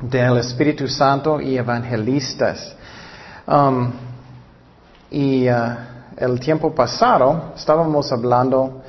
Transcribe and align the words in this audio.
del 0.00 0.38
Espíritu 0.38 0.88
Santo 0.88 1.40
y 1.40 1.56
evangelistas. 1.56 2.74
Um, 3.46 3.92
y 5.10 5.48
uh, 5.48 5.54
el 6.16 6.38
tiempo 6.38 6.74
pasado 6.74 7.52
estábamos 7.56 8.12
hablando 8.12 8.82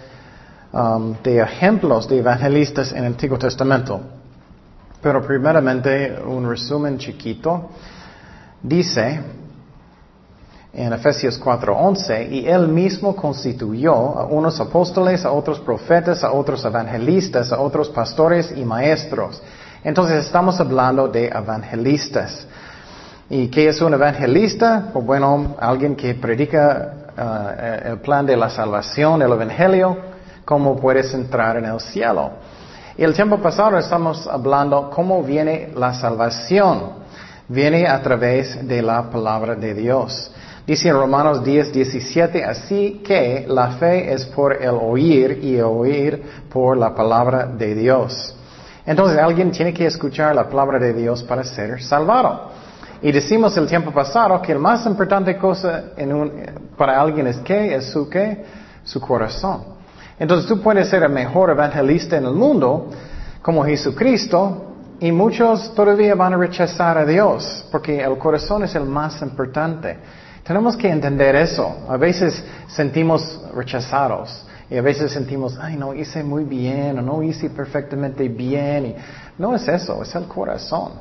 um, 0.71 1.15
de 1.23 1.39
ejemplos 1.39 2.07
de 2.07 2.19
evangelistas 2.19 2.91
en 2.91 2.99
el 2.99 3.05
Antiguo 3.05 3.37
Testamento. 3.37 4.01
Pero 5.01 5.25
primeramente 5.25 6.19
un 6.21 6.47
resumen 6.47 6.97
chiquito. 6.97 7.69
Dice 8.62 9.21
en 10.73 10.94
Efesios 10.94 11.39
4:11, 11.39 12.29
y 12.29 12.47
él 12.47 12.67
mismo 12.67 13.15
constituyó 13.15 13.94
a 13.94 14.26
unos 14.26 14.60
apóstoles, 14.60 15.26
a 15.26 15.31
otros 15.31 15.60
profetas, 15.60 16.23
a 16.23 16.31
otros 16.31 16.63
evangelistas, 16.63 17.52
a 17.52 17.59
otros 17.59 17.89
pastores 17.89 18.53
y 18.55 18.63
maestros. 18.63 19.41
Entonces 19.84 20.25
estamos 20.25 20.59
hablando 20.59 21.07
de 21.07 21.27
evangelistas. 21.27 22.45
¿Y 23.29 23.47
qué 23.47 23.70
es 23.70 23.81
un 23.81 23.93
evangelista? 23.93 24.89
Pues 24.91 25.05
bueno, 25.05 25.55
alguien 25.59 25.95
que 25.95 26.15
predica 26.15 26.93
uh, 27.15 27.89
el 27.91 27.99
plan 27.99 28.25
de 28.25 28.35
la 28.35 28.49
salvación, 28.49 29.21
el 29.21 29.31
evangelio, 29.31 29.97
cómo 30.43 30.75
puedes 30.75 31.13
entrar 31.13 31.57
en 31.57 31.65
el 31.65 31.79
cielo. 31.79 32.31
Y 32.97 33.03
el 33.03 33.13
tiempo 33.13 33.37
pasado 33.37 33.77
estamos 33.77 34.27
hablando 34.27 34.89
cómo 34.89 35.23
viene 35.23 35.71
la 35.75 35.93
salvación. 35.93 36.99
Viene 37.48 37.87
a 37.87 38.01
través 38.01 38.67
de 38.67 38.81
la 38.81 39.03
palabra 39.09 39.55
de 39.55 39.73
Dios. 39.73 40.31
Dice 40.67 40.89
en 40.89 40.95
Romanos 40.95 41.43
10, 41.43 41.71
17, 41.71 42.43
así 42.43 43.01
que 43.05 43.45
la 43.48 43.71
fe 43.71 44.13
es 44.13 44.25
por 44.25 44.61
el 44.61 44.75
oír 44.75 45.39
y 45.41 45.59
oír 45.61 46.21
por 46.51 46.77
la 46.77 46.93
palabra 46.93 47.45
de 47.45 47.73
Dios. 47.73 48.35
Entonces 48.89 49.20
alguien 49.20 49.52
tiene 49.52 49.71
que 49.71 49.85
escuchar 49.85 50.34
la 50.34 50.49
palabra 50.49 50.79
de 50.79 50.93
Dios 50.93 51.21
para 51.21 51.43
ser 51.43 51.79
salvado. 51.79 52.49
Y 53.03 53.12
decimos 53.12 53.55
el 53.55 53.67
tiempo 53.67 53.91
pasado 53.91 54.41
que 54.41 54.52
la 54.52 54.59
más 54.59 54.84
importante 54.88 55.37
cosa 55.37 55.91
para 56.76 56.99
alguien 56.99 57.27
es 57.27 57.37
que 57.37 57.76
es 57.76 57.91
su 57.91 58.10
qué, 58.10 58.43
su 58.84 58.99
corazón. 58.99 59.62
Entonces 60.17 60.48
tú 60.48 60.60
puedes 60.60 60.90
ser 60.90 61.04
el 61.04 61.12
mejor 61.12 61.51
evangelista 61.51 62.17
en 62.17 62.26
el 62.26 62.34
mundo 62.34 62.90
como 63.43 63.63
Jesucristo 63.63 64.73
y 65.00 65.12
muchos 65.12 65.72
todavía 65.76 66.16
van 66.16 66.34
a 66.34 66.38
rechazar 66.38 66.98
a 66.98 67.06
Dios 67.06 67.67
porque 67.72 68.02
el 68.02 68.17
corazón 68.17 68.64
es 68.64 68.73
el 68.73 68.86
más 68.86 69.22
importante. 69.22 69.98
Tenemos 70.44 70.76
que 70.76 70.90
entender 70.90 71.36
eso. 71.36 71.86
A 71.88 71.95
veces 71.95 72.44
sentimos 72.70 73.40
rechazados 73.54 74.48
y 74.70 74.78
a 74.78 74.81
veces 74.81 75.12
sentimos, 75.12 75.58
ay, 75.59 75.75
no 75.78 75.94
hice 75.94 76.23
muy 76.23 76.44
bien 76.44 77.00
o 77.00 77.02
no 77.02 77.23
hice 77.23 77.50
perfectamente 77.50 78.28
bien. 78.28 78.86
Y 78.86 78.95
no 79.38 79.56
es 79.56 79.67
eso, 79.67 80.03
es 80.03 80.14
el 80.14 80.26
corazón. 80.26 80.92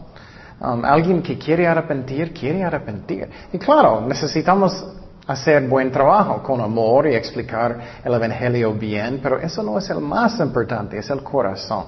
Um, 0.60 0.84
alguien 0.84 1.22
que 1.22 1.38
quiere 1.38 1.66
arrepentir, 1.66 2.32
quiere 2.32 2.64
arrepentir. 2.64 3.28
Y 3.52 3.58
claro, 3.58 4.00
necesitamos 4.00 4.84
hacer 5.26 5.68
buen 5.68 5.92
trabajo 5.92 6.42
con 6.42 6.60
amor 6.60 7.06
y 7.06 7.14
explicar 7.14 7.78
el 8.02 8.14
Evangelio 8.14 8.72
bien, 8.72 9.20
pero 9.22 9.38
eso 9.38 9.62
no 9.62 9.78
es 9.78 9.88
el 9.90 10.00
más 10.00 10.40
importante, 10.40 10.98
es 10.98 11.10
el 11.10 11.22
corazón. 11.22 11.84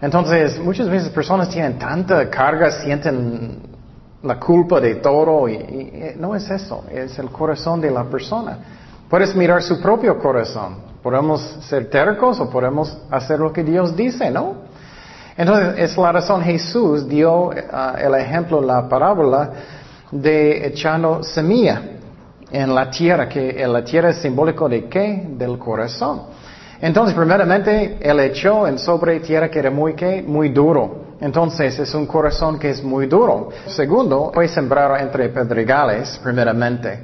Entonces, 0.00 0.58
muchas 0.58 0.88
veces 0.88 1.08
personas 1.08 1.48
tienen 1.48 1.78
tanta 1.78 2.28
carga, 2.28 2.70
sienten 2.70 3.58
la 4.22 4.38
culpa 4.38 4.78
de 4.78 4.96
todo 4.96 5.48
y, 5.48 6.14
no 6.18 6.34
es 6.34 6.48
eso, 6.50 6.84
es 6.90 7.18
el 7.18 7.30
corazón 7.30 7.80
de 7.80 7.90
la 7.90 8.04
persona. 8.04 8.58
Puedes 9.14 9.36
mirar 9.36 9.62
su 9.62 9.80
propio 9.80 10.18
corazón. 10.18 10.74
Podemos 11.00 11.40
ser 11.68 11.88
tercos 11.88 12.40
o 12.40 12.50
podemos 12.50 12.98
hacer 13.12 13.38
lo 13.38 13.52
que 13.52 13.62
Dios 13.62 13.94
dice, 13.94 14.28
¿no? 14.28 14.56
Entonces, 15.36 15.74
es 15.78 15.96
la 15.96 16.10
razón 16.10 16.42
Jesús 16.42 17.08
dio 17.08 17.44
uh, 17.44 17.52
el 17.96 18.12
ejemplo, 18.16 18.60
la 18.60 18.88
parábola 18.88 19.50
de 20.10 20.66
echando 20.66 21.22
semilla 21.22 21.80
en 22.50 22.74
la 22.74 22.90
tierra, 22.90 23.28
que 23.28 23.64
la 23.68 23.84
tierra 23.84 24.10
es 24.10 24.16
simbólico 24.16 24.68
de 24.68 24.88
qué? 24.88 25.24
Del 25.38 25.60
corazón. 25.60 26.22
Entonces, 26.80 27.14
primeramente, 27.14 27.98
él 28.00 28.18
echó 28.18 28.66
en 28.66 28.80
sobre 28.80 29.20
tierra 29.20 29.48
que 29.48 29.60
era 29.60 29.70
muy, 29.70 29.94
¿qué? 29.94 30.24
Muy 30.26 30.48
duro. 30.48 31.04
Entonces 31.20 31.78
es 31.78 31.94
un 31.94 32.06
corazón 32.08 32.58
que 32.58 32.70
es 32.70 32.82
muy 32.82 33.06
duro. 33.06 33.50
Segundo, 33.68 34.32
fue 34.34 34.48
sembrado 34.48 34.96
entre 34.96 35.28
pedregales, 35.28 36.18
primeramente. 36.20 36.98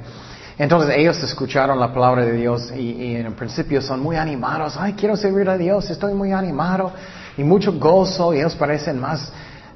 Entonces 0.57 0.95
ellos 0.95 1.21
escucharon 1.23 1.79
la 1.79 1.93
palabra 1.93 2.25
de 2.25 2.33
Dios 2.33 2.71
y, 2.75 3.15
en 3.15 3.33
principio 3.33 3.81
son 3.81 3.99
muy 3.99 4.15
animados. 4.15 4.75
Ay, 4.77 4.93
quiero 4.93 5.15
servir 5.15 5.49
a 5.49 5.57
Dios, 5.57 5.89
estoy 5.89 6.13
muy 6.13 6.31
animado. 6.31 6.91
Y 7.37 7.43
mucho 7.43 7.73
gozo 7.73 8.33
y 8.33 8.39
ellos 8.39 8.55
parecen 8.55 8.99
más 8.99 9.31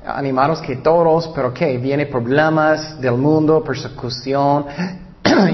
animados 0.05 0.61
que 0.61 0.77
todos, 0.77 1.29
pero 1.29 1.53
que 1.53 1.77
viene 1.77 2.05
problemas 2.05 2.99
del 2.99 3.15
mundo, 3.15 3.63
persecución. 3.63 4.65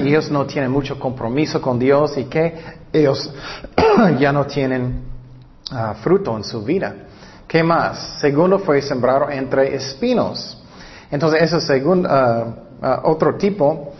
y 0.02 0.08
ellos 0.08 0.30
no 0.30 0.44
tienen 0.44 0.70
mucho 0.70 0.98
compromiso 0.98 1.60
con 1.62 1.78
Dios 1.78 2.16
y 2.18 2.24
que 2.24 2.54
ellos 2.92 3.30
ya 4.18 4.32
no 4.32 4.44
tienen 4.46 5.04
ah, 5.70 5.94
fruto 6.02 6.36
en 6.36 6.44
su 6.44 6.62
vida. 6.62 6.94
¿Qué 7.52 7.62
más? 7.62 8.18
Segundo 8.20 8.58
fue 8.58 8.80
sembrado 8.80 9.30
entre 9.30 9.74
espinos. 9.74 10.58
Entonces, 11.10 11.42
eso 11.42 11.58
es 11.58 11.66
segundo, 11.66 12.08
uh, 12.08 12.86
uh, 12.86 13.00
otro 13.10 13.36
tipo, 13.36 13.91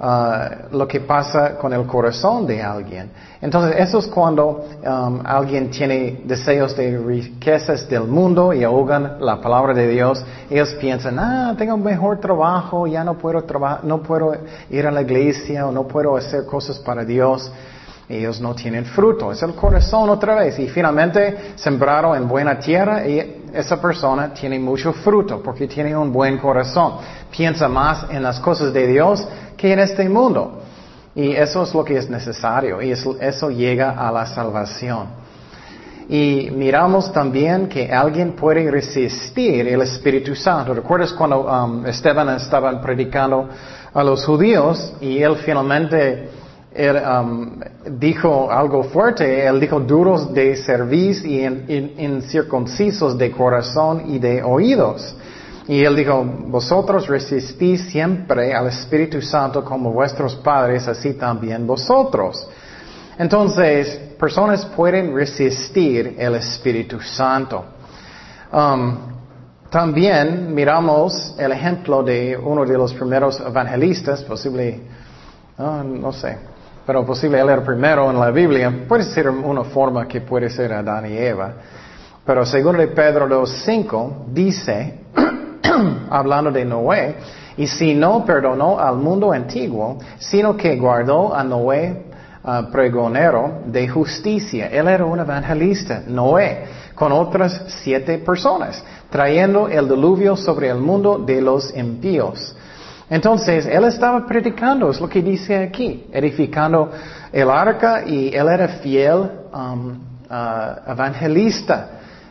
uh, 0.00 0.76
lo 0.76 0.86
que 0.86 1.00
pasa 1.00 1.56
con 1.56 1.72
el 1.72 1.86
corazón 1.86 2.46
de 2.46 2.62
alguien. 2.62 3.10
Entonces, 3.40 3.76
eso 3.78 3.98
es 3.98 4.06
cuando 4.08 4.64
um, 4.84 5.20
alguien 5.24 5.70
tiene 5.70 6.22
deseos 6.24 6.76
de 6.76 6.98
riquezas 6.98 7.88
del 7.88 8.04
mundo 8.04 8.52
y 8.52 8.64
ahogan 8.64 9.18
la 9.20 9.40
palabra 9.40 9.74
de 9.74 9.88
Dios. 9.88 10.24
Ellos 10.50 10.74
piensan, 10.80 11.18
ah, 11.18 11.54
tengo 11.56 11.74
un 11.74 11.84
mejor 11.84 12.18
trabajo, 12.20 12.86
ya 12.86 13.04
no 13.04 13.16
puedo, 13.16 13.44
no 13.84 14.02
puedo 14.02 14.34
ir 14.70 14.86
a 14.86 14.90
la 14.90 15.02
iglesia 15.02 15.66
o 15.66 15.72
no 15.72 15.86
puedo 15.86 16.16
hacer 16.16 16.46
cosas 16.46 16.78
para 16.78 17.04
Dios 17.04 17.50
ellos 18.08 18.40
no 18.40 18.54
tienen 18.54 18.86
fruto. 18.86 19.30
Es 19.32 19.42
el 19.42 19.54
corazón 19.54 20.08
otra 20.08 20.34
vez. 20.36 20.58
Y 20.58 20.68
finalmente 20.68 21.52
sembraron 21.56 22.16
en 22.16 22.26
buena 22.26 22.58
tierra 22.58 23.06
y 23.06 23.44
esa 23.52 23.80
persona 23.80 24.32
tiene 24.32 24.58
mucho 24.58 24.92
fruto 24.92 25.42
porque 25.42 25.66
tiene 25.66 25.94
un 25.94 26.10
buen 26.10 26.38
corazón. 26.38 26.94
Piensa 27.30 27.68
más 27.68 28.06
en 28.10 28.22
las 28.22 28.40
cosas 28.40 28.72
de 28.72 28.86
Dios 28.86 29.26
que 29.58 29.72
en 29.72 29.80
este 29.80 30.08
mundo. 30.08 30.62
Y 31.14 31.32
eso 31.32 31.64
es 31.64 31.74
lo 31.74 31.84
que 31.84 31.98
es 31.98 32.08
necesario 32.08 32.80
y 32.80 32.92
eso 32.92 33.50
llega 33.50 33.90
a 33.90 34.12
la 34.12 34.24
salvación. 34.24 35.18
Y 36.08 36.48
miramos 36.52 37.12
también 37.12 37.68
que 37.68 37.92
alguien 37.92 38.32
puede 38.32 38.70
resistir 38.70 39.68
el 39.68 39.82
Espíritu 39.82 40.34
Santo. 40.34 40.72
¿Recuerdas 40.72 41.12
cuando 41.12 41.40
um, 41.40 41.84
Esteban 41.84 42.30
estaba 42.30 42.80
predicando 42.80 43.48
a 43.92 44.02
los 44.02 44.24
judíos 44.24 44.94
y 45.00 45.18
él 45.22 45.36
finalmente 45.44 46.30
um, 47.20 47.60
dijo 47.98 48.50
algo 48.50 48.84
fuerte, 48.84 49.44
él 49.44 49.60
dijo 49.60 49.80
duros 49.80 50.32
de 50.32 50.56
cerviz 50.56 51.22
y 51.24 51.44
incircuncisos 51.44 53.18
de 53.18 53.30
corazón 53.30 54.04
y 54.06 54.18
de 54.18 54.42
oídos. 54.42 55.14
Y 55.68 55.84
él 55.84 55.94
dijo, 55.94 56.24
vosotros 56.24 57.06
resistís 57.06 57.90
siempre 57.90 58.54
al 58.54 58.68
Espíritu 58.68 59.20
Santo 59.20 59.62
como 59.62 59.92
vuestros 59.92 60.34
padres, 60.36 60.88
así 60.88 61.12
también 61.12 61.66
vosotros. 61.66 62.48
Entonces, 63.18 63.98
personas 64.18 64.64
pueden 64.64 65.14
resistir 65.14 66.16
el 66.18 66.36
Espíritu 66.36 66.98
Santo. 67.00 67.64
Um, 68.50 68.96
también 69.68 70.54
miramos 70.54 71.34
el 71.38 71.52
ejemplo 71.52 72.02
de 72.02 72.34
uno 72.34 72.64
de 72.64 72.78
los 72.78 72.94
primeros 72.94 73.38
evangelistas, 73.38 74.22
posible, 74.22 74.80
ah, 75.58 75.82
no 75.84 76.10
sé, 76.14 76.38
pero 76.86 77.04
posible 77.04 77.38
él 77.40 77.62
primero 77.62 78.10
en 78.10 78.18
la 78.18 78.30
Biblia, 78.30 78.86
puede 78.88 79.04
ser 79.04 79.28
una 79.28 79.64
forma 79.64 80.08
que 80.08 80.22
puede 80.22 80.48
ser 80.48 80.72
Adán 80.72 81.12
y 81.12 81.18
Eva. 81.18 81.52
Pero 82.24 82.46
según 82.46 82.78
de 82.78 82.88
Pedro 82.88 83.28
2.5 83.28 84.26
dice, 84.32 85.00
hablando 86.10 86.50
de 86.50 86.64
Noé, 86.64 87.16
y 87.56 87.66
si 87.66 87.94
no 87.94 88.24
perdonó 88.24 88.78
al 88.78 88.96
mundo 88.96 89.32
antiguo, 89.32 89.98
sino 90.18 90.56
que 90.56 90.76
guardó 90.76 91.34
a 91.34 91.42
Noé 91.42 92.04
uh, 92.44 92.70
pregonero 92.70 93.62
de 93.66 93.88
justicia. 93.88 94.68
Él 94.68 94.86
era 94.86 95.04
un 95.04 95.18
evangelista, 95.18 96.02
Noé, 96.06 96.64
con 96.94 97.10
otras 97.12 97.64
siete 97.82 98.18
personas, 98.18 98.82
trayendo 99.10 99.68
el 99.68 99.88
diluvio 99.88 100.36
sobre 100.36 100.68
el 100.68 100.78
mundo 100.78 101.18
de 101.18 101.40
los 101.40 101.76
impíos. 101.76 102.54
Entonces, 103.10 103.66
él 103.66 103.84
estaba 103.84 104.26
predicando, 104.26 104.90
es 104.90 105.00
lo 105.00 105.08
que 105.08 105.22
dice 105.22 105.56
aquí, 105.56 106.06
edificando 106.12 106.90
el 107.32 107.50
arca 107.50 108.04
y 108.06 108.28
él 108.34 108.48
era 108.48 108.68
fiel 108.68 109.30
um, 109.52 109.98
uh, 110.30 110.90
evangelista. 110.90 111.88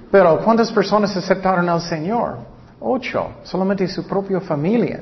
Pero 0.10 0.40
¿cuántas 0.40 0.72
personas 0.72 1.18
aceptaron 1.18 1.68
al 1.68 1.82
Señor? 1.82 2.47
Ocho, 2.80 3.30
solamente 3.44 3.88
su 3.88 4.06
propia 4.06 4.40
familia. 4.40 5.02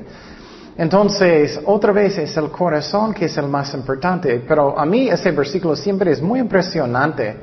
Entonces, 0.76 1.60
otra 1.64 1.92
vez 1.92 2.18
es 2.18 2.36
el 2.36 2.50
corazón 2.50 3.14
que 3.14 3.26
es 3.26 3.36
el 3.36 3.48
más 3.48 3.72
importante, 3.74 4.44
pero 4.46 4.78
a 4.78 4.84
mí 4.84 5.08
ese 5.08 5.30
versículo 5.30 5.74
siempre 5.74 6.12
es 6.12 6.20
muy 6.20 6.40
impresionante, 6.40 7.36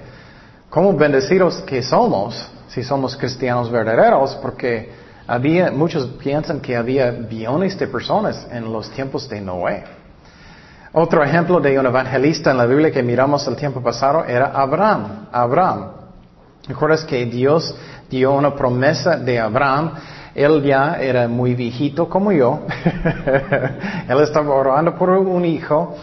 cómo 0.70 0.94
bendecidos 0.94 1.62
que 1.62 1.82
somos, 1.82 2.48
si 2.68 2.84
somos 2.84 3.16
cristianos 3.16 3.72
verdaderos, 3.72 4.36
porque 4.42 5.04
Había, 5.26 5.72
muchos 5.72 6.08
piensan 6.22 6.60
que 6.60 6.76
había 6.76 7.12
billones 7.12 7.80
de 7.80 7.88
personas 7.88 8.46
en 8.52 8.72
los 8.72 8.90
tiempos 8.92 9.30
de 9.30 9.40
Noé. 9.40 9.84
Otro 10.92 11.24
ejemplo 11.24 11.62
de 11.62 11.80
un 11.80 11.86
evangelista 11.86 12.52
en 12.52 12.58
la 12.58 12.66
Biblia 12.66 12.92
que 12.92 13.02
miramos 13.02 13.48
el 13.48 13.56
tiempo 13.56 13.82
pasado 13.82 14.26
era 14.26 14.48
Abraham. 14.48 15.28
Abraham. 15.32 16.03
¿Recuerdas 16.66 17.04
que 17.04 17.26
Dios 17.26 17.76
dio 18.10 18.32
una 18.32 18.56
promesa 18.56 19.18
de 19.18 19.38
Abraham? 19.38 19.96
Él 20.34 20.64
ya 20.64 20.96
era 20.96 21.28
muy 21.28 21.56
viejito 21.56 22.08
como 22.08 22.32
yo. 22.32 22.62
él 24.08 24.22
estaba 24.22 24.56
orando 24.56 24.96
por 24.96 25.10
un 25.10 25.44
hijo 25.44 25.98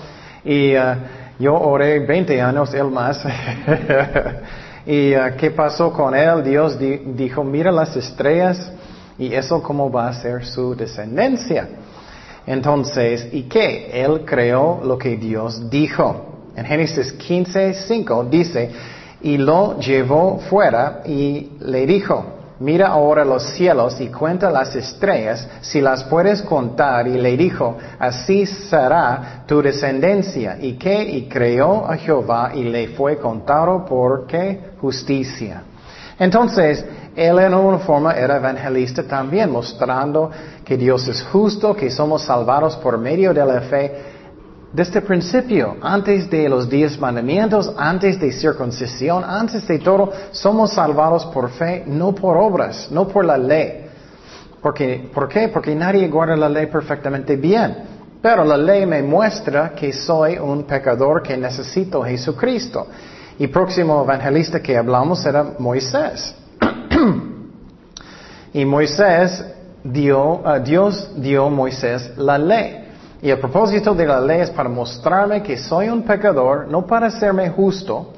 y 0.44 0.76
uh, 0.76 0.96
yo 1.38 1.54
oré 1.54 2.00
20 2.00 2.42
años, 2.42 2.74
él 2.74 2.90
más. 2.90 3.24
y 4.86 5.16
uh, 5.16 5.34
¿qué 5.38 5.50
pasó 5.50 5.94
con 5.94 6.14
él? 6.14 6.44
Dios 6.44 6.78
dijo, 6.78 7.42
mira 7.42 7.72
las 7.72 7.96
estrellas 7.96 8.70
y 9.16 9.32
eso 9.32 9.62
cómo 9.62 9.90
va 9.90 10.08
a 10.08 10.12
ser 10.12 10.44
su 10.44 10.74
descendencia. 10.74 11.68
Entonces, 12.46 13.28
¿y 13.32 13.44
qué? 13.44 13.90
Él 13.94 14.26
creó 14.26 14.82
lo 14.84 14.98
que 14.98 15.16
Dios 15.16 15.70
dijo. 15.70 16.26
En 16.54 16.66
Génesis 16.66 17.12
15, 17.14 17.72
5 17.72 18.26
dice, 18.30 18.70
y 19.22 19.36
lo 19.36 19.78
llevó 19.78 20.38
fuera 20.48 21.02
y 21.04 21.52
le 21.60 21.86
dijo, 21.86 22.24
mira 22.60 22.88
ahora 22.88 23.24
los 23.24 23.42
cielos 23.54 24.00
y 24.00 24.08
cuenta 24.08 24.50
las 24.50 24.74
estrellas, 24.76 25.46
si 25.60 25.80
las 25.80 26.04
puedes 26.04 26.42
contar. 26.42 27.08
Y 27.08 27.18
le 27.18 27.36
dijo, 27.36 27.76
así 27.98 28.46
será 28.46 29.44
tu 29.46 29.60
descendencia. 29.60 30.56
¿Y 30.60 30.74
qué? 30.74 31.02
Y 31.02 31.28
creó 31.28 31.86
a 31.86 31.96
Jehová 31.96 32.52
y 32.54 32.64
le 32.64 32.88
fue 32.88 33.18
contado 33.18 33.84
por 33.84 34.26
qué? 34.26 34.70
Justicia. 34.80 35.62
Entonces, 36.18 36.84
él 37.16 37.38
en 37.38 37.54
una 37.54 37.78
forma 37.78 38.12
era 38.12 38.36
evangelista 38.36 39.02
también, 39.02 39.50
mostrando 39.50 40.30
que 40.64 40.76
Dios 40.76 41.08
es 41.08 41.22
justo, 41.24 41.74
que 41.74 41.90
somos 41.90 42.22
salvados 42.22 42.76
por 42.76 42.98
medio 42.98 43.32
de 43.34 43.44
la 43.44 43.60
fe 43.62 44.09
desde 44.72 45.00
el 45.00 45.04
principio, 45.04 45.76
antes 45.82 46.30
de 46.30 46.48
los 46.48 46.68
diez 46.68 46.96
mandamientos, 46.98 47.72
antes 47.76 48.20
de 48.20 48.30
circuncisión, 48.30 49.24
antes 49.24 49.66
de 49.66 49.80
todo, 49.80 50.12
somos 50.30 50.74
salvados 50.74 51.26
por 51.26 51.50
fe, 51.50 51.82
no 51.86 52.14
por 52.14 52.36
obras, 52.36 52.88
no 52.90 53.08
por 53.08 53.24
la 53.24 53.36
ley. 53.36 53.86
Porque, 54.62 55.10
¿Por 55.12 55.28
qué? 55.28 55.48
Porque 55.48 55.74
nadie 55.74 56.06
guarda 56.06 56.36
la 56.36 56.48
ley 56.48 56.66
perfectamente 56.66 57.34
bien. 57.34 57.78
Pero 58.22 58.44
la 58.44 58.56
ley 58.56 58.86
me 58.86 59.02
muestra 59.02 59.70
que 59.70 59.92
soy 59.92 60.38
un 60.38 60.62
pecador 60.64 61.22
que 61.22 61.36
necesito 61.36 62.04
a 62.04 62.08
Jesucristo. 62.08 62.86
Y 63.38 63.48
próximo 63.48 64.04
evangelista 64.04 64.60
que 64.60 64.76
hablamos 64.76 65.24
era 65.26 65.54
Moisés. 65.58 66.34
y 68.52 68.64
Moisés 68.64 69.44
dio, 69.82 70.42
uh, 70.44 70.60
Dios 70.62 71.10
dio 71.16 71.46
a 71.46 71.50
Moisés 71.50 72.12
la 72.18 72.38
ley. 72.38 72.79
Y 73.22 73.30
el 73.30 73.38
propósito 73.38 73.94
de 73.94 74.06
la 74.06 74.20
ley 74.20 74.40
es 74.40 74.50
para 74.50 74.68
mostrarme 74.68 75.42
que 75.42 75.58
soy 75.58 75.88
un 75.88 76.02
pecador, 76.02 76.68
no 76.68 76.86
para 76.86 77.08
hacerme 77.08 77.50
justo, 77.50 78.12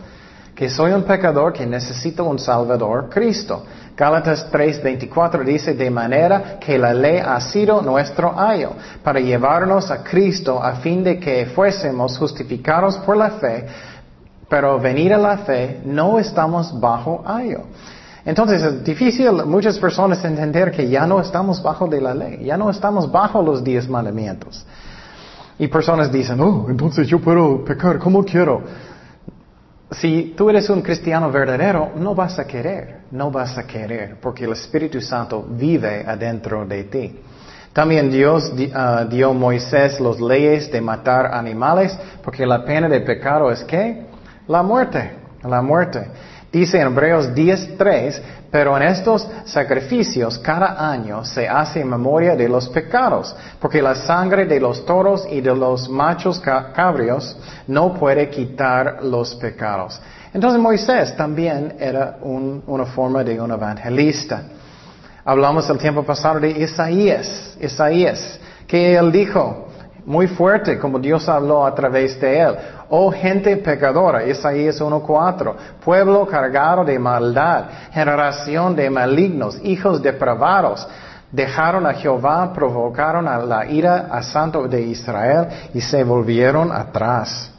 que 0.54 0.69
soy 0.69 0.93
un 0.93 1.02
pecador 1.02 1.52
que 1.52 1.66
necesito 1.66 2.25
un 2.25 2.38
Salvador, 2.38 3.08
Cristo. 3.10 3.64
Gálatas 3.96 4.50
3:24 4.50 5.44
dice, 5.44 5.75
de 5.75 5.90
manera 5.90 6.58
que 6.60 6.78
la 6.78 6.94
ley 6.94 7.19
ha 7.19 7.40
sido 7.40 7.82
nuestro 7.82 8.38
ayo, 8.38 8.72
para 9.02 9.19
llevarnos 9.19 9.90
a 9.90 10.04
Cristo 10.04 10.62
a 10.62 10.76
fin 10.76 11.02
de 11.02 11.19
que 11.19 11.46
fuésemos 11.46 12.16
justificados 12.16 12.96
por 12.98 13.16
la 13.16 13.31
fe, 13.31 13.66
pero 14.48 14.78
venir 14.78 15.12
a 15.14 15.19
la 15.19 15.38
fe 15.38 15.81
no 15.84 16.19
estamos 16.19 16.78
bajo 16.78 17.22
ayo. 17.26 17.62
Entonces 18.25 18.62
es 18.62 18.84
difícil 18.84 19.32
muchas 19.46 19.78
personas 19.78 20.25
entender 20.25 20.70
que 20.70 20.88
ya 20.88 21.06
no 21.06 21.20
estamos 21.20 21.60
bajo 21.60 21.88
de 21.88 22.00
la 22.00 22.14
ley, 22.14 22.44
ya 22.44 22.56
no 22.56 22.70
estamos 22.70 23.10
bajo 23.10 23.43
los 23.43 23.64
diez 23.64 23.88
mandamientos. 23.88 24.64
Y 25.62 25.69
personas 25.69 26.11
dicen, 26.11 26.41
oh, 26.41 26.67
entonces 26.69 27.06
yo 27.06 27.20
puedo 27.20 27.64
pecar 27.64 28.00
como 28.00 28.25
quiero. 28.25 28.62
Si 29.93 30.35
tú 30.37 30.50
eres 30.50 30.69
un 30.69 30.82
cristiano 30.82 31.31
verdadero, 31.31 31.93
no 31.94 32.17
vas 32.17 32.37
a 32.41 32.44
querer, 32.49 33.03
no 33.12 33.31
vas 33.31 33.56
a 33.56 33.64
querer, 33.64 34.17
porque 34.20 34.44
el 34.44 34.55
Espíritu 34.55 35.00
Santo 35.00 35.47
vive 35.49 36.05
adentro 36.05 36.67
de 36.67 36.82
ti. 36.82 37.20
También 37.73 38.11
Dios 38.11 38.53
ah, 38.75 39.06
dio 39.09 39.31
a 39.31 39.35
Moisés 39.35 40.00
las 40.00 40.20
leyes 40.20 40.69
de 40.73 40.81
matar 40.81 41.32
animales, 41.32 41.97
porque 42.25 42.44
la 42.44 42.65
pena 42.65 42.88
de 42.88 43.00
pecado 43.00 43.49
es 43.53 43.62
que 43.62 44.06
la 44.49 44.65
muerte, 44.65 45.12
la 45.44 45.62
muerte. 45.62 46.08
Dice 46.52 46.78
en 46.78 46.88
Hebreos 46.88 47.31
10.3, 47.34 48.20
pero 48.50 48.76
en 48.76 48.82
estos 48.82 49.26
sacrificios 49.46 50.38
cada 50.38 50.90
año 50.90 51.25
se 51.25 51.49
hace 51.49 51.82
memoria 51.82 52.37
de 52.37 52.46
los 52.46 52.69
pecados, 52.69 53.34
porque 53.58 53.81
la 53.81 53.94
sangre 53.94 54.44
de 54.44 54.60
los 54.60 54.84
toros 54.84 55.26
y 55.31 55.40
de 55.40 55.56
los 55.56 55.88
machos 55.88 56.38
cabrios 56.40 57.34
no 57.66 57.94
puede 57.94 58.28
quitar 58.28 59.02
los 59.02 59.34
pecados. 59.37 59.99
Entonces 60.34 60.60
Moisés 60.60 61.16
también 61.16 61.76
era 61.81 62.19
una 62.20 62.84
forma 62.84 63.25
de 63.25 63.40
un 63.40 63.50
evangelista. 63.50 64.43
Hablamos 65.25 65.70
el 65.70 65.78
tiempo 65.78 66.02
pasado 66.02 66.40
de 66.40 66.50
Isaías, 66.50 67.56
Isaías, 67.62 68.38
que 68.66 68.94
él 68.94 69.10
dijo, 69.10 69.69
muy 70.04 70.26
fuerte 70.26 70.78
como 70.78 70.99
Dios 70.99 71.28
habló 71.28 71.64
a 71.64 71.75
través 71.75 72.20
de 72.20 72.40
él. 72.40 72.54
Oh 72.88 73.10
gente 73.10 73.56
pecadora, 73.56 74.26
Isaías 74.26 74.81
1.4, 74.81 75.54
pueblo 75.84 76.26
cargado 76.26 76.84
de 76.84 76.99
maldad, 76.99 77.64
generación 77.93 78.76
de 78.76 78.90
malignos, 78.90 79.58
hijos 79.62 80.02
depravados, 80.02 80.87
dejaron 81.31 81.87
a 81.87 81.94
Jehová, 81.94 82.52
provocaron 82.52 83.26
a 83.26 83.38
la 83.38 83.66
ira 83.66 84.08
a 84.10 84.22
Santo 84.22 84.69
de 84.69 84.82
Israel 84.82 85.49
y 85.72 85.81
se 85.81 86.05
volvieron 86.05 86.70
atrás. 86.70 87.50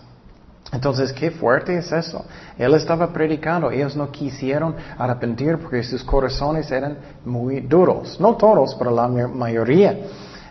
Entonces, 0.71 1.13
qué 1.13 1.29
fuerte 1.29 1.77
es 1.77 1.91
eso. 1.91 2.25
Él 2.57 2.73
estaba 2.73 3.13
predicando, 3.13 3.69
ellos 3.69 3.95
no 3.95 4.09
quisieron 4.09 4.75
arrepentir 4.97 5.59
porque 5.59 5.83
sus 5.83 6.03
corazones 6.03 6.71
eran 6.71 6.97
muy 7.25 7.61
duros. 7.61 8.19
No 8.19 8.35
todos, 8.35 8.73
pero 8.73 8.89
la 8.89 9.07
mayoría. 9.07 9.99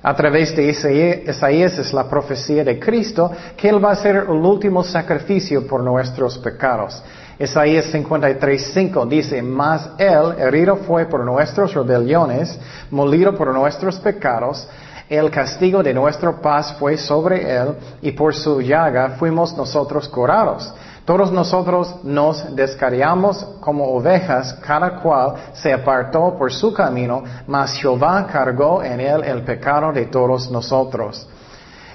A 0.04 0.16
través 0.16 0.54
de 0.56 0.64
Isaías 0.64 1.78
es 1.78 1.92
la 1.92 2.08
profecía 2.08 2.64
de 2.64 2.78
Cristo 2.80 3.30
que 3.56 3.68
Él 3.68 3.84
va 3.84 3.92
a 3.92 3.96
ser 3.96 4.16
el 4.16 4.30
último 4.30 4.82
sacrificio 4.82 5.64
por 5.66 5.80
nuestros 5.82 6.38
pecados. 6.38 7.00
Isaías 7.38 7.86
53.5 7.92 9.08
dice, 9.08 9.40
Mas 9.42 9.90
Él 9.98 10.34
herido 10.38 10.76
fue 10.76 11.06
por 11.06 11.24
nuestras 11.24 11.72
rebeliones, 11.74 12.58
molido 12.90 13.34
por 13.36 13.54
nuestros 13.54 13.98
pecados, 14.00 14.68
el 15.08 15.30
castigo 15.30 15.82
de 15.82 15.92
nuestra 15.92 16.32
paz 16.32 16.74
fue 16.78 16.96
sobre 16.96 17.54
Él, 17.54 17.74
y 18.00 18.12
por 18.12 18.34
su 18.34 18.60
llaga 18.60 19.10
fuimos 19.18 19.56
nosotros 19.56 20.08
curados. 20.08 20.72
Todos 21.04 21.32
nosotros 21.32 21.96
nos 22.04 22.54
descarriamos 22.54 23.44
como 23.60 23.86
ovejas, 23.86 24.54
cada 24.64 25.00
cual 25.00 25.34
se 25.52 25.72
apartó 25.72 26.36
por 26.38 26.52
su 26.52 26.72
camino, 26.72 27.24
mas 27.48 27.72
Jehová 27.74 28.24
cargó 28.30 28.84
en 28.84 29.00
él 29.00 29.24
el 29.24 29.42
pecado 29.42 29.92
de 29.92 30.06
todos 30.06 30.48
nosotros. 30.48 31.28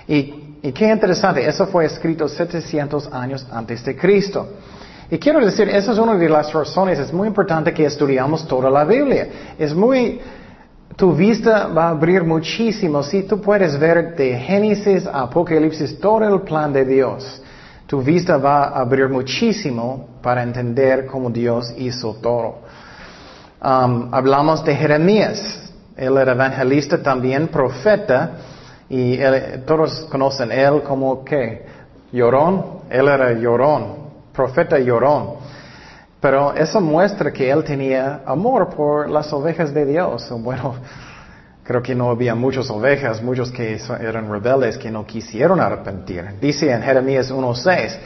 Y, 0.09 0.57
y 0.61 0.71
qué 0.73 0.91
interesante, 0.91 1.47
eso 1.47 1.67
fue 1.67 1.85
escrito 1.85 2.27
700 2.27 3.13
años 3.13 3.47
antes 3.49 3.83
de 3.85 3.95
Cristo. 3.95 4.45
Y 5.09 5.17
quiero 5.17 5.39
decir, 5.39 5.69
esa 5.69 5.93
es 5.93 5.97
una 5.97 6.15
de 6.15 6.27
las 6.27 6.51
razones, 6.51 6.99
es 6.99 7.13
muy 7.13 7.29
importante 7.29 7.73
que 7.73 7.85
estudiamos 7.85 8.45
toda 8.45 8.69
la 8.69 8.83
Biblia. 8.83 9.29
Es 9.57 9.73
muy, 9.73 10.19
tu 10.97 11.13
vista 11.13 11.67
va 11.67 11.85
a 11.85 11.89
abrir 11.91 12.25
muchísimo 12.25 13.01
si 13.03 13.23
tú 13.23 13.39
puedes 13.39 13.79
ver 13.79 14.17
de 14.17 14.37
Génesis 14.37 15.07
a 15.07 15.21
Apocalipsis 15.21 15.97
todo 15.97 16.25
el 16.25 16.41
plan 16.41 16.73
de 16.73 16.83
Dios 16.83 17.41
tu 17.87 18.01
vista 18.01 18.37
va 18.37 18.65
a 18.65 18.81
abrir 18.81 19.07
muchísimo 19.07 20.19
para 20.21 20.43
entender 20.43 21.05
cómo 21.07 21.29
Dios 21.29 21.73
hizo 21.77 22.15
todo. 22.15 22.59
Um, 23.63 24.13
hablamos 24.13 24.63
de 24.65 24.75
Jeremías. 24.75 25.71
Él 25.95 26.17
era 26.17 26.33
evangelista 26.33 27.01
también, 27.01 27.47
profeta, 27.47 28.31
y 28.89 29.17
todos 29.65 30.05
conocen 30.11 30.51
él 30.51 30.83
como 30.83 31.23
qué? 31.23 31.65
Llorón. 32.11 32.77
Él 32.89 33.07
era 33.07 33.31
llorón, 33.33 33.95
profeta 34.33 34.77
llorón. 34.77 35.35
Pero 36.19 36.53
eso 36.55 36.81
muestra 36.81 37.31
que 37.31 37.49
él 37.49 37.63
tenía 37.63 38.21
amor 38.25 38.69
por 38.69 39.09
las 39.09 39.31
ovejas 39.31 39.73
de 39.73 39.85
Dios. 39.85 40.27
Bueno, 40.31 40.75
Creo 41.67 41.83
que 41.83 41.93
no 41.93 42.09
había 42.09 42.33
muchas 42.33 42.69
ovejas, 42.69 43.21
muchos 43.21 43.51
que 43.51 43.77
eran 43.99 44.31
rebeldes 44.31 44.77
que 44.77 44.89
no 44.89 45.05
quisieron 45.05 45.59
arrepentir. 45.59 46.23
Dice 46.39 46.71
en 46.71 46.81
Jeremías 46.81 47.29
1.6, 47.29 47.97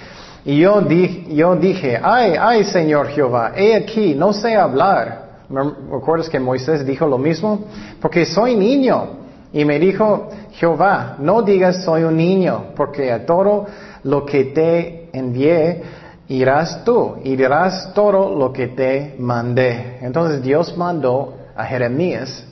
y 0.45 0.57
yo, 0.61 0.81
yo 1.29 1.55
dije, 1.57 1.99
ay, 2.01 2.33
ay 2.39 2.63
Señor 2.63 3.09
Jehová, 3.09 3.51
he 3.55 3.75
aquí, 3.75 4.15
no 4.15 4.33
sé 4.33 4.55
hablar. 4.55 5.43
¿Recuerdas 5.47 6.27
que 6.27 6.39
Moisés 6.39 6.83
dijo 6.83 7.05
lo 7.05 7.19
mismo? 7.19 7.65
Porque 8.01 8.25
soy 8.25 8.55
niño. 8.55 9.19
Y 9.53 9.63
me 9.63 9.77
dijo, 9.77 10.29
Jehová, 10.53 11.17
no 11.19 11.43
digas 11.43 11.83
soy 11.83 12.01
un 12.01 12.17
niño, 12.17 12.71
porque 12.75 13.11
a 13.11 13.27
todo 13.27 13.67
lo 14.03 14.25
que 14.25 14.45
te 14.45 15.09
envié 15.13 15.83
irás 16.29 16.83
tú 16.83 17.17
y 17.23 17.35
dirás 17.35 17.93
todo 17.93 18.35
lo 18.35 18.51
que 18.51 18.69
te 18.69 19.17
mandé. 19.19 19.99
Entonces 20.01 20.41
Dios 20.41 20.75
mandó 20.75 21.35
a 21.55 21.63
Jeremías 21.65 22.47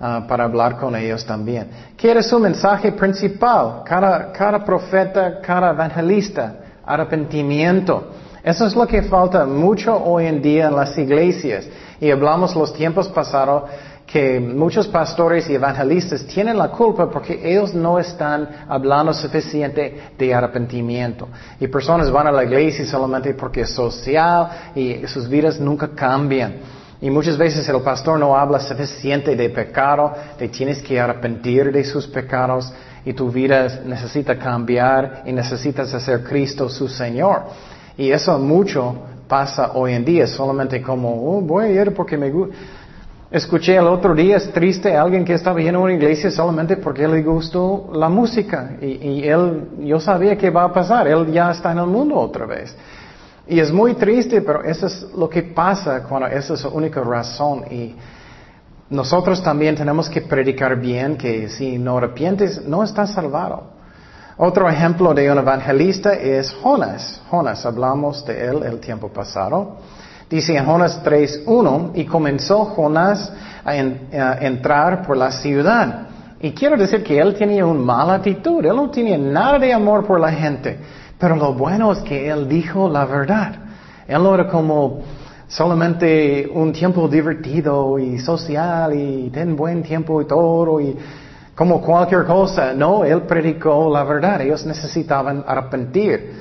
ah, 0.00 0.24
para 0.28 0.44
hablar 0.44 0.76
con 0.76 0.94
ellos 0.94 1.24
también. 1.24 1.68
¿Qué 1.96 2.10
era 2.10 2.22
su 2.22 2.38
mensaje 2.38 2.92
principal? 2.92 3.82
Cada, 3.84 4.32
cada 4.32 4.64
profeta, 4.64 5.40
cada 5.40 5.70
evangelista, 5.70 6.56
arrepentimiento. 6.84 8.12
Eso 8.42 8.66
es 8.66 8.76
lo 8.76 8.86
que 8.86 9.02
falta 9.02 9.44
mucho 9.44 9.96
hoy 9.96 10.26
en 10.26 10.40
día 10.40 10.68
en 10.68 10.76
las 10.76 10.96
iglesias. 10.96 11.66
Y 12.00 12.10
hablamos 12.10 12.54
los 12.54 12.72
tiempos 12.72 13.08
pasados 13.08 13.64
que 14.06 14.38
muchos 14.38 14.86
pastores 14.86 15.50
y 15.50 15.54
evangelistas 15.54 16.24
tienen 16.26 16.56
la 16.56 16.68
culpa 16.68 17.10
porque 17.10 17.40
ellos 17.42 17.74
no 17.74 17.98
están 17.98 18.48
hablando 18.68 19.12
suficiente 19.12 20.12
de 20.16 20.32
arrepentimiento. 20.32 21.28
Y 21.58 21.66
personas 21.66 22.10
van 22.10 22.28
a 22.28 22.32
la 22.32 22.44
iglesia 22.44 22.86
solamente 22.86 23.34
porque 23.34 23.62
es 23.62 23.70
social 23.70 24.48
y 24.76 25.06
sus 25.08 25.28
vidas 25.28 25.58
nunca 25.58 25.88
cambian. 25.88 26.54
Y 27.06 27.10
muchas 27.10 27.38
veces 27.38 27.68
el 27.68 27.82
pastor 27.82 28.18
no 28.18 28.36
habla 28.36 28.58
suficiente 28.58 29.36
de 29.36 29.48
pecado, 29.48 30.12
de 30.36 30.48
tienes 30.48 30.82
que 30.82 30.98
arrepentir 30.98 31.70
de 31.70 31.84
sus 31.84 32.04
pecados 32.08 32.72
y 33.04 33.12
tu 33.12 33.30
vida 33.30 33.80
necesita 33.84 34.36
cambiar 34.36 35.22
y 35.24 35.30
necesitas 35.30 35.94
hacer 35.94 36.24
Cristo 36.24 36.68
su 36.68 36.88
Señor. 36.88 37.42
Y 37.96 38.10
eso 38.10 38.36
mucho 38.40 38.96
pasa 39.28 39.70
hoy 39.74 39.92
en 39.92 40.04
día, 40.04 40.26
solamente 40.26 40.82
como, 40.82 41.10
oh, 41.30 41.40
voy 41.42 41.66
a 41.66 41.82
ir 41.82 41.94
porque 41.94 42.16
me 42.16 42.28
gusta. 42.28 42.56
Escuché 43.30 43.76
el 43.76 43.86
otro 43.86 44.12
día, 44.12 44.38
es 44.38 44.52
triste, 44.52 44.96
alguien 44.96 45.24
que 45.24 45.34
estaba 45.34 45.60
en 45.60 45.76
una 45.76 45.92
iglesia 45.92 46.28
solamente 46.32 46.76
porque 46.76 47.06
le 47.06 47.22
gustó 47.22 47.88
la 47.92 48.08
música. 48.08 48.78
Y, 48.80 49.22
él, 49.22 49.68
yo 49.78 50.00
sabía 50.00 50.36
que 50.36 50.50
va 50.50 50.64
a 50.64 50.72
pasar, 50.72 51.06
él 51.06 51.32
ya 51.32 51.52
está 51.52 51.70
en 51.70 51.78
el 51.78 51.86
mundo 51.86 52.16
otra 52.16 52.46
vez. 52.46 52.74
Y 53.46 53.60
es 53.60 53.72
muy 53.72 53.94
triste, 53.94 54.40
pero 54.40 54.62
eso 54.64 54.86
es 54.86 55.06
lo 55.16 55.28
que 55.28 55.42
pasa 55.42 56.02
cuando 56.02 56.28
esa 56.28 56.54
es 56.54 56.64
la 56.64 56.70
única 56.70 57.00
razón. 57.00 57.64
Y 57.70 57.94
nosotros 58.90 59.42
también 59.42 59.76
tenemos 59.76 60.08
que 60.08 60.20
predicar 60.20 60.76
bien 60.76 61.16
que 61.16 61.48
si 61.48 61.78
no 61.78 61.98
arrepientes, 61.98 62.66
no 62.66 62.82
estás 62.82 63.12
salvado. 63.12 63.76
Otro 64.38 64.68
ejemplo 64.68 65.14
de 65.14 65.30
un 65.30 65.38
evangelista 65.38 66.12
es 66.12 66.52
Jonas. 66.62 67.22
Jonas, 67.30 67.64
hablamos 67.64 68.24
de 68.26 68.46
él 68.46 68.62
el 68.64 68.80
tiempo 68.80 69.08
pasado. 69.08 69.78
Dice 70.28 70.56
en 70.56 70.66
Jonás 70.66 71.02
3.1, 71.04 71.92
y 71.94 72.04
comenzó 72.04 72.64
Jonás 72.64 73.32
a, 73.64 73.76
entrar 73.76 75.06
por 75.06 75.16
la 75.16 75.30
ciudad. 75.30 76.08
Y 76.40 76.50
quiero 76.50 76.76
decir 76.76 77.02
que 77.02 77.18
él 77.18 77.34
tenía 77.34 77.64
una 77.64 77.80
mala 77.80 78.14
actitud, 78.14 78.64
él 78.64 78.76
no 78.76 78.90
tenía 78.90 79.16
nada 79.16 79.58
de 79.58 79.72
amor 79.72 80.04
por 80.04 80.20
la 80.20 80.32
gente. 80.32 80.78
Pero 81.18 81.36
lo 81.36 81.54
bueno 81.54 81.92
es 81.92 82.00
que 82.00 82.28
él 82.28 82.48
dijo 82.48 82.88
la 82.88 83.04
verdad. 83.06 83.54
Él 84.06 84.22
no 84.22 84.34
era 84.34 84.48
como 84.48 85.00
solamente 85.48 86.48
un 86.52 86.72
tiempo 86.72 87.08
divertido 87.08 87.98
y 87.98 88.18
social 88.18 88.94
y 88.94 89.30
ten 89.30 89.56
buen 89.56 89.82
tiempo 89.82 90.20
y 90.20 90.26
todo 90.26 90.80
y 90.80 90.96
como 91.54 91.80
cualquier 91.80 92.24
cosa. 92.24 92.74
No, 92.74 93.04
él 93.04 93.22
predicó 93.22 93.90
la 93.90 94.04
verdad. 94.04 94.42
Ellos 94.42 94.66
necesitaban 94.66 95.42
arrepentir. 95.46 96.34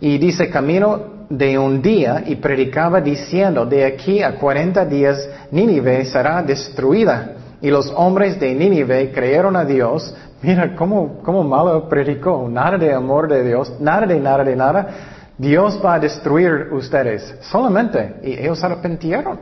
Y 0.00 0.16
dice, 0.16 0.48
camino 0.48 1.18
de 1.28 1.58
un 1.58 1.82
día 1.82 2.22
y 2.26 2.36
predicaba 2.36 3.00
diciendo, 3.00 3.66
de 3.66 3.84
aquí 3.84 4.22
a 4.22 4.36
cuarenta 4.36 4.86
días 4.86 5.28
Nínive 5.50 6.04
será 6.06 6.42
destruida. 6.42 7.34
Y 7.60 7.70
los 7.70 7.92
hombres 7.94 8.38
de 8.40 8.54
Nínive 8.54 9.12
creyeron 9.12 9.56
a 9.56 9.64
Dios. 9.64 10.14
Mira 10.42 10.76
cómo, 10.76 11.18
cómo 11.22 11.42
malo 11.42 11.88
predicó. 11.88 12.48
Nada 12.48 12.78
de 12.78 12.92
amor 12.92 13.28
de 13.28 13.42
Dios, 13.42 13.72
nada 13.80 14.06
de 14.06 14.20
nada 14.20 14.44
de 14.44 14.56
nada. 14.56 14.88
Dios 15.36 15.80
va 15.84 15.94
a 15.94 15.98
destruir 15.98 16.68
ustedes 16.72 17.34
solamente. 17.42 18.16
Y 18.22 18.32
ellos 18.32 18.62
arrepintieron. 18.62 19.38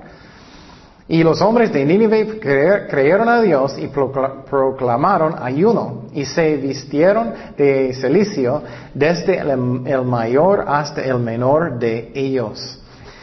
Y 1.09 1.23
los 1.23 1.41
hombres 1.41 1.73
de 1.73 1.85
Nínive 1.85 2.41
creyeron 2.41 3.29
a 3.29 3.41
Dios 3.41 3.79
y 3.79 3.87
proclamaron 3.87 5.37
ayuno 5.41 6.07
y 6.13 6.25
se 6.25 6.57
vistieron 6.57 7.33
de 7.57 7.95
celicio 7.95 8.63
desde 8.93 9.39
el, 9.39 10.03
mayor 10.03 10.65
hasta 10.67 11.03
el 11.03 11.21
menor 11.21 11.79
de 11.79 12.11
ellos. 12.13 12.81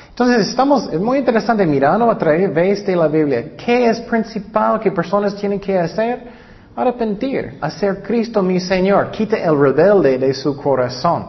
Entonces 0.07 0.47
estamos, 0.47 0.93
es 0.93 0.99
muy 1.01 1.17
interesante 1.17 1.65
mirando 1.65 2.09
a 2.09 2.17
través 2.17 2.85
de 2.85 2.95
la 2.95 3.07
Biblia. 3.07 3.57
¿Qué 3.57 3.89
es 3.89 3.99
principal 4.01 4.79
que 4.79 4.89
personas 4.91 5.35
tienen 5.35 5.59
que 5.59 5.77
hacer? 5.77 6.42
Arrepentir, 6.75 7.59
hacer 7.61 8.01
Cristo 8.01 8.41
mi 8.41 8.59
Señor, 8.59 9.11
quita 9.11 9.37
el 9.37 9.59
rebelde 9.59 10.17
de 10.17 10.33
su 10.33 10.57
corazón. 10.57 11.27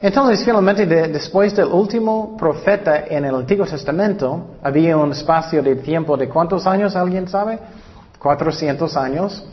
Entonces, 0.00 0.44
finalmente, 0.44 0.84
después 0.86 1.54
del 1.54 1.66
último 1.66 2.36
profeta 2.36 3.04
en 3.08 3.24
el 3.24 3.34
Antiguo 3.34 3.66
Testamento, 3.66 4.56
había 4.62 4.96
un 4.96 5.12
espacio 5.12 5.62
de 5.62 5.76
tiempo 5.76 6.16
de 6.16 6.28
cuántos 6.28 6.66
años, 6.66 6.96
¿alguien 6.96 7.28
sabe? 7.28 7.58
400 8.18 8.96
años. 8.96 9.44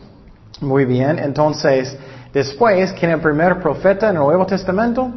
Muy 0.62 0.86
bien. 0.86 1.20
Entonces, 1.20 1.96
después, 2.34 2.92
¿quién 2.94 3.12
es 3.12 3.18
el 3.18 3.22
primer 3.22 3.60
profeta 3.60 4.10
en 4.10 4.16
el 4.16 4.22
Nuevo 4.24 4.46
Testamento? 4.46 5.12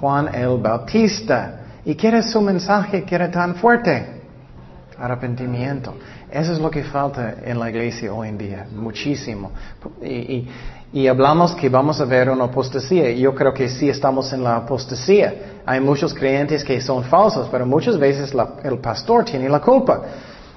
Juan 0.00 0.32
el 0.32 0.58
Bautista. 0.58 1.60
¿Y 1.84 1.94
qué 1.96 2.08
era 2.08 2.22
su 2.22 2.40
mensaje 2.40 3.04
que 3.04 3.14
era 3.14 3.30
tan 3.30 3.56
fuerte? 3.56 4.22
Arrepentimiento. 4.98 5.94
Eso 6.34 6.52
es 6.52 6.58
lo 6.58 6.68
que 6.68 6.82
falta 6.82 7.36
en 7.44 7.60
la 7.60 7.70
iglesia 7.70 8.12
hoy 8.12 8.28
en 8.28 8.36
día, 8.36 8.66
muchísimo. 8.74 9.52
Y, 10.02 11.06
hablamos 11.06 11.54
que 11.54 11.68
vamos 11.68 12.00
a 12.00 12.04
ver 12.04 12.28
una 12.28 12.46
apostasía. 12.46 13.12
Yo 13.12 13.32
creo 13.36 13.54
que 13.54 13.68
sí 13.68 13.88
estamos 13.88 14.32
en 14.32 14.42
la 14.42 14.56
apostasía. 14.56 15.60
Hay 15.64 15.80
muchos 15.80 16.12
creyentes 16.12 16.64
que 16.64 16.80
son 16.80 17.04
falsos, 17.04 17.48
pero 17.52 17.64
muchas 17.64 17.96
veces 17.96 18.34
el 18.64 18.78
pastor 18.78 19.24
tiene 19.24 19.48
la 19.48 19.60
culpa. 19.60 20.02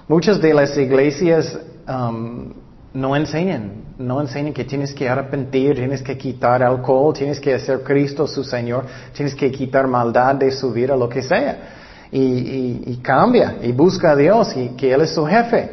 Muchas 0.08 0.42
de 0.42 0.52
las 0.52 0.76
iglesias 0.76 1.60
um, 1.88 2.54
no 2.94 3.16
enseñan, 3.16 3.72
no 4.00 4.20
enseñan 4.20 4.54
que 4.54 4.64
tienes 4.64 4.96
que 4.96 5.08
arrepentir, 5.08 5.76
tienes 5.76 6.02
que 6.02 6.18
quitar 6.18 6.64
alcohol, 6.64 7.14
tienes 7.14 7.40
que 7.40 7.54
hacer 7.54 7.84
Cristo 7.84 8.26
su 8.26 8.44
Señor, 8.44 8.86
tienes 9.14 9.36
que 9.36 9.52
quitar 9.52 9.86
maldad 9.86 10.34
de 10.34 10.52
su 10.52 10.72
vida, 10.72 10.96
lo 10.96 11.08
que 11.08 11.22
sea. 11.22 11.87
Y, 12.12 12.84
y 12.86 13.00
cambia 13.04 13.58
y 13.62 13.72
busca 13.74 14.12
a 14.12 14.16
Dios 14.16 14.56
y 14.56 14.70
que 14.70 14.94
Él 14.94 15.02
es 15.02 15.14
su 15.14 15.26
jefe. 15.26 15.72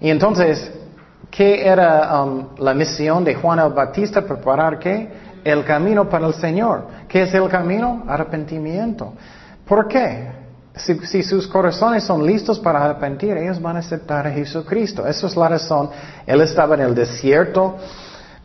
Y 0.00 0.10
entonces, 0.10 0.70
¿Qué 1.36 1.66
era 1.66 2.22
um, 2.22 2.56
la 2.58 2.72
misión 2.72 3.22
de 3.22 3.34
Juan 3.34 3.58
el 3.58 3.70
Bautista? 3.72 4.22
Preparar 4.22 4.78
qué? 4.78 5.06
El 5.44 5.64
camino 5.64 6.08
para 6.08 6.26
el 6.26 6.32
Señor. 6.32 6.86
¿Qué 7.06 7.24
es 7.24 7.34
el 7.34 7.46
camino? 7.50 8.04
Arrepentimiento. 8.08 9.12
¿Por 9.66 9.86
qué? 9.86 10.32
Si, 10.74 11.22
sus 11.22 11.46
corazones 11.46 12.04
son 12.04 12.26
listos 12.26 12.58
para 12.58 12.82
arrepentir, 12.84 13.36
ellos 13.36 13.60
van 13.60 13.76
a 13.76 13.80
aceptar 13.80 14.26
a 14.26 14.30
Jesucristo. 14.30 15.06
Esa 15.06 15.26
es 15.26 15.36
la 15.36 15.48
razón. 15.48 15.90
Él 16.26 16.40
estaba 16.40 16.74
en 16.74 16.80
el 16.80 16.94
desierto 16.94 17.76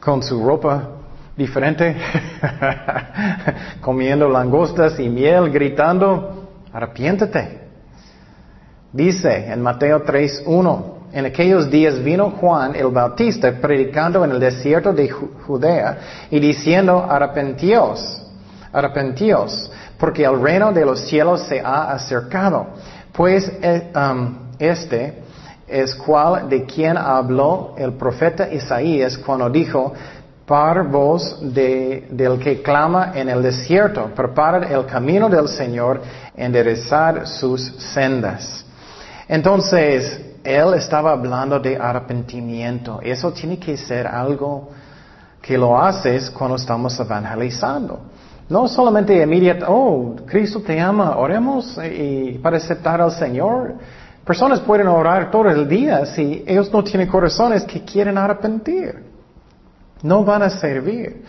con 0.01 0.21
su 0.21 0.45
ropa 0.45 0.89
diferente, 1.37 1.95
comiendo 3.81 4.27
langostas 4.27 4.99
y 4.99 5.07
miel, 5.07 5.49
gritando, 5.49 6.40
arrepiéntete. 6.73 7.59
Dice 8.93 9.51
en 9.51 9.61
Mateo 9.61 10.03
3.1, 10.03 10.83
en 11.13 11.25
aquellos 11.25 11.69
días 11.69 12.01
vino 12.03 12.31
Juan 12.31 12.75
el 12.75 12.87
Bautista 12.87 13.51
predicando 13.61 14.23
en 14.23 14.31
el 14.31 14.39
desierto 14.39 14.93
de 14.93 15.09
Judea 15.09 15.97
y 16.29 16.39
diciendo, 16.39 17.05
arrepentíos, 17.09 18.21
arrepentíos, 18.71 19.71
porque 19.97 20.23
el 20.23 20.41
reino 20.41 20.71
de 20.71 20.85
los 20.85 21.01
cielos 21.01 21.41
se 21.41 21.59
ha 21.59 21.91
acercado. 21.91 22.67
Pues 23.11 23.51
eh, 23.61 23.91
um, 23.95 24.35
este 24.57 25.21
es 25.67 25.95
cual 25.95 26.49
de 26.49 26.65
quien 26.65 26.97
habló 26.97 27.75
el 27.77 27.93
profeta 27.93 28.51
Isaías 28.51 29.17
cuando 29.17 29.49
dijo, 29.49 29.93
par 30.45 30.87
voz 30.87 31.37
de, 31.41 32.07
del 32.11 32.39
que 32.39 32.61
clama 32.61 33.13
en 33.15 33.29
el 33.29 33.41
desierto, 33.41 34.09
preparad 34.15 34.71
el 34.71 34.85
camino 34.85 35.29
del 35.29 35.47
Señor, 35.47 36.01
enderezar 36.35 37.27
sus 37.27 37.61
sendas. 37.93 38.65
Entonces, 39.27 40.19
él 40.43 40.73
estaba 40.73 41.11
hablando 41.11 41.59
de 41.59 41.77
arrepentimiento. 41.77 42.99
Eso 43.01 43.31
tiene 43.31 43.57
que 43.57 43.77
ser 43.77 44.07
algo 44.07 44.69
que 45.41 45.57
lo 45.57 45.79
haces 45.79 46.29
cuando 46.29 46.55
estamos 46.55 46.99
evangelizando. 46.99 47.99
No 48.49 48.67
solamente 48.67 49.21
inmediato, 49.21 49.65
oh, 49.69 50.15
Cristo 50.25 50.61
te 50.61 50.79
ama, 50.79 51.15
oremos 51.15 51.79
y 51.83 52.37
para 52.39 52.57
aceptar 52.57 53.01
al 53.01 53.11
Señor. 53.11 53.75
Personas 54.25 54.59
pueden 54.59 54.87
orar 54.87 55.31
todo 55.31 55.49
el 55.49 55.67
día 55.67 56.05
si 56.05 56.43
ellos 56.45 56.71
no 56.71 56.83
tienen 56.83 57.07
corazones 57.07 57.63
que 57.63 57.81
quieren 57.83 58.17
arrepentir. 58.17 59.10
No 60.03 60.23
van 60.23 60.43
a 60.43 60.49
servir. 60.49 61.23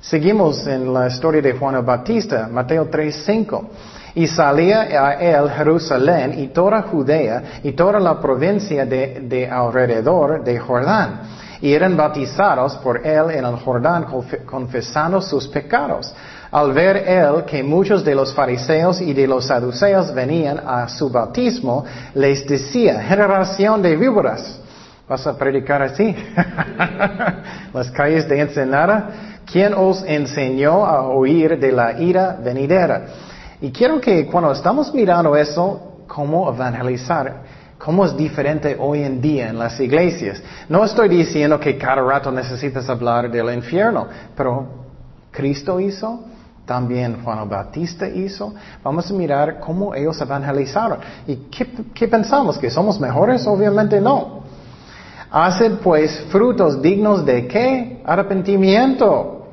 Seguimos 0.00 0.66
en 0.66 0.92
la 0.92 1.08
historia 1.08 1.42
de 1.42 1.52
Juan 1.52 1.74
el 1.74 1.82
Bautista, 1.82 2.48
Mateo 2.50 2.88
3:5. 2.90 3.68
Y 4.14 4.26
salía 4.26 4.80
a 4.80 5.14
él 5.14 5.50
Jerusalén 5.50 6.38
y 6.38 6.48
toda 6.48 6.82
Judea 6.82 7.60
y 7.62 7.72
toda 7.72 8.00
la 8.00 8.18
provincia 8.18 8.84
de, 8.84 9.48
alrededor 9.50 10.42
de 10.42 10.58
Jordán. 10.58 11.20
Y 11.60 11.72
eran 11.72 11.96
bautizados 11.96 12.76
por 12.78 13.06
él 13.06 13.30
en 13.30 13.44
el 13.44 13.56
Jordán 13.56 14.06
confesando 14.46 15.20
sus 15.20 15.46
pecados. 15.46 16.12
Al 16.50 16.72
ver 16.72 16.96
él 16.96 17.44
que 17.44 17.62
muchos 17.62 18.04
de 18.04 18.14
los 18.14 18.34
fariseos 18.34 19.00
y 19.00 19.12
de 19.12 19.28
los 19.28 19.46
saduceos 19.46 20.12
venían 20.12 20.60
a 20.66 20.88
su 20.88 21.08
bautismo, 21.08 21.84
les 22.14 22.44
decía, 22.46 23.02
generación 23.02 23.80
de 23.80 23.94
víboras, 23.94 24.59
¿Vas 25.10 25.26
a 25.26 25.36
predicar 25.36 25.82
así? 25.82 26.14
Las 27.74 27.90
calles 27.90 28.28
de 28.28 28.42
Ensenada. 28.42 29.40
¿Quién 29.44 29.74
os 29.74 30.04
enseñó 30.06 30.86
a 30.86 31.02
oír 31.02 31.58
de 31.58 31.72
la 31.72 32.00
ira 32.00 32.38
venidera? 32.40 33.06
Y 33.60 33.72
quiero 33.72 34.00
que 34.00 34.26
cuando 34.26 34.52
estamos 34.52 34.94
mirando 34.94 35.34
eso, 35.34 36.04
cómo 36.06 36.48
evangelizar, 36.54 37.42
cómo 37.76 38.04
es 38.04 38.16
diferente 38.16 38.76
hoy 38.78 39.02
en 39.02 39.20
día 39.20 39.48
en 39.48 39.58
las 39.58 39.80
iglesias. 39.80 40.40
No 40.68 40.84
estoy 40.84 41.08
diciendo 41.08 41.58
que 41.58 41.76
cada 41.76 42.02
rato 42.02 42.30
necesitas 42.30 42.88
hablar 42.88 43.28
del 43.32 43.52
infierno, 43.52 44.06
pero 44.36 44.68
Cristo 45.32 45.80
hizo, 45.80 46.20
también 46.64 47.20
Juan 47.24 47.48
Bautista 47.48 48.08
hizo. 48.08 48.54
Vamos 48.84 49.10
a 49.10 49.14
mirar 49.14 49.58
cómo 49.58 49.92
ellos 49.92 50.20
evangelizaron. 50.20 51.00
¿Y 51.26 51.34
qué, 51.50 51.66
qué 51.92 52.06
pensamos? 52.06 52.56
¿Que 52.58 52.70
somos 52.70 53.00
mejores? 53.00 53.44
Obviamente 53.48 54.00
no. 54.00 54.48
Haced 55.30 55.78
pues 55.78 56.26
frutos 56.30 56.82
dignos 56.82 57.24
de 57.24 57.46
qué? 57.46 58.02
Arrepentimiento. 58.04 59.46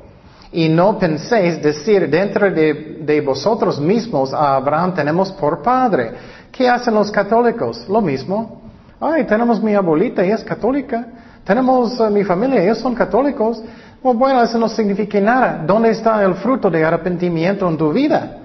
Y 0.50 0.68
no 0.68 0.98
penséis 0.98 1.62
decir 1.62 2.08
dentro 2.08 2.50
de, 2.50 3.22
vosotros 3.24 3.78
mismos 3.78 4.32
a 4.32 4.56
Abraham 4.56 4.94
tenemos 4.94 5.30
por 5.32 5.62
padre. 5.62 6.12
¿Qué 6.50 6.68
hacen 6.68 6.94
los 6.94 7.10
católicos? 7.10 7.86
Lo 7.88 8.00
mismo. 8.00 8.62
Ay, 8.98 9.24
tenemos 9.24 9.62
mi 9.62 9.74
abuelita, 9.74 10.24
ella 10.24 10.34
es 10.34 10.44
católica. 10.44 11.06
Tenemos 11.44 12.00
eh, 12.00 12.10
mi 12.10 12.24
familia, 12.24 12.62
ellos 12.62 12.78
son 12.78 12.94
católicos. 12.94 13.62
bueno, 14.02 14.42
eso 14.42 14.58
no 14.58 14.68
significa 14.68 15.20
nada. 15.20 15.62
¿Dónde 15.64 15.90
está 15.90 16.24
el 16.24 16.34
fruto 16.34 16.70
de 16.70 16.84
arrepentimiento 16.84 17.68
en 17.68 17.76
tu 17.76 17.92
vida? 17.92 18.38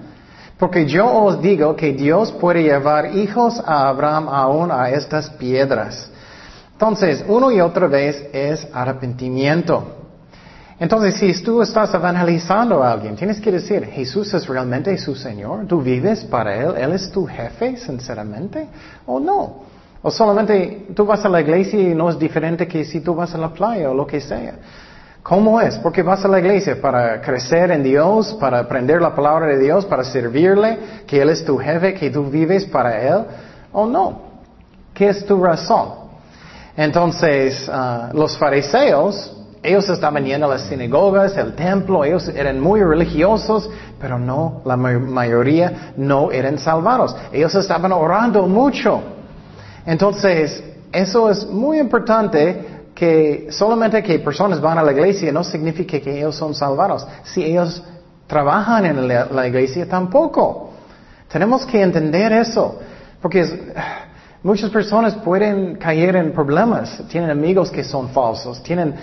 Porque 0.58 0.86
yo 0.86 1.12
os 1.12 1.42
digo 1.42 1.74
que 1.74 1.92
Dios 1.92 2.30
puede 2.30 2.62
llevar 2.62 3.16
hijos 3.16 3.60
a 3.66 3.88
Abraham 3.88 4.28
aún 4.28 4.70
a 4.70 4.90
estas 4.90 5.28
piedras. 5.30 6.12
Entonces, 6.74 7.24
uno 7.28 7.50
y 7.50 7.60
otra 7.60 7.86
vez 7.86 8.26
es 8.32 8.66
arrepentimiento. 8.72 10.04
Entonces, 10.78 11.14
si 11.14 11.42
tú 11.42 11.62
estás 11.62 11.94
evangelizando 11.94 12.82
a 12.82 12.92
alguien, 12.92 13.14
tienes 13.14 13.40
que 13.40 13.52
decir, 13.52 13.86
Jesús 13.86 14.34
es 14.34 14.46
realmente 14.48 14.96
su 14.98 15.14
Señor, 15.14 15.66
tú 15.66 15.80
vives 15.80 16.24
para 16.24 16.56
Él, 16.56 16.74
Él 16.76 16.92
es 16.92 17.10
tu 17.12 17.26
jefe, 17.26 17.76
sinceramente, 17.76 18.66
o 19.06 19.20
no. 19.20 19.62
O 20.02 20.10
solamente 20.10 20.88
tú 20.94 21.06
vas 21.06 21.24
a 21.24 21.28
la 21.28 21.40
iglesia 21.40 21.80
y 21.80 21.94
no 21.94 22.10
es 22.10 22.18
diferente 22.18 22.66
que 22.66 22.84
si 22.84 23.00
tú 23.00 23.14
vas 23.14 23.34
a 23.34 23.38
la 23.38 23.52
playa 23.52 23.90
o 23.90 23.94
lo 23.94 24.06
que 24.06 24.20
sea. 24.20 24.56
¿Cómo 25.22 25.60
es? 25.60 25.78
Porque 25.78 26.02
vas 26.02 26.24
a 26.24 26.28
la 26.28 26.40
iglesia 26.40 26.78
para 26.78 27.22
crecer 27.22 27.70
en 27.70 27.82
Dios, 27.82 28.36
para 28.38 28.58
aprender 28.58 29.00
la 29.00 29.14
palabra 29.14 29.46
de 29.46 29.58
Dios, 29.58 29.86
para 29.86 30.04
servirle, 30.04 30.76
que 31.06 31.22
Él 31.22 31.30
es 31.30 31.44
tu 31.44 31.56
jefe, 31.56 31.94
que 31.94 32.10
tú 32.10 32.24
vives 32.24 32.66
para 32.66 33.00
Él, 33.00 33.24
o 33.72 33.86
no. 33.86 34.20
¿Qué 34.92 35.08
es 35.08 35.24
tu 35.24 35.42
razón? 35.42 36.03
Entonces, 36.76 37.68
ah, 37.72 38.10
los 38.12 38.36
fariseos, 38.36 39.32
ellos 39.62 39.88
estaban 39.88 40.24
yendo 40.24 40.46
a 40.46 40.50
las 40.50 40.62
sinagogas, 40.62 41.36
el 41.36 41.54
templo, 41.54 42.04
ellos 42.04 42.28
eran 42.28 42.60
muy 42.60 42.82
religiosos, 42.82 43.70
pero 43.98 44.18
no, 44.18 44.60
la 44.64 44.76
mayoría 44.76 45.92
no 45.96 46.30
eran 46.30 46.58
salvados. 46.58 47.16
Ellos 47.32 47.54
estaban 47.54 47.92
orando 47.92 48.46
mucho. 48.46 49.02
Entonces, 49.86 50.62
eso 50.92 51.30
es 51.30 51.46
muy 51.46 51.78
importante 51.78 52.74
que 52.94 53.48
solamente 53.50 54.02
que 54.02 54.18
personas 54.18 54.60
van 54.60 54.78
a 54.78 54.82
la 54.82 54.92
iglesia 54.92 55.32
no 55.32 55.42
significa 55.42 55.98
que 55.98 56.18
ellos 56.18 56.36
son 56.36 56.54
salvados. 56.54 57.06
Si 57.24 57.42
ellos 57.42 57.82
trabajan 58.26 58.86
en 58.86 59.08
la, 59.08 59.46
iglesia, 59.46 59.88
tampoco. 59.88 60.70
Tenemos 61.28 61.66
que 61.66 61.82
entender 61.82 62.32
eso. 62.32 62.78
Porque 63.20 63.40
es, 63.40 63.54
Muchas 64.44 64.68
personas 64.70 65.14
pueden 65.14 65.76
caer 65.76 66.16
en 66.16 66.30
problemas. 66.32 67.02
Tienen 67.08 67.30
amigos 67.30 67.70
que 67.70 67.82
son 67.82 68.10
falsos, 68.10 68.62
tienen 68.62 68.94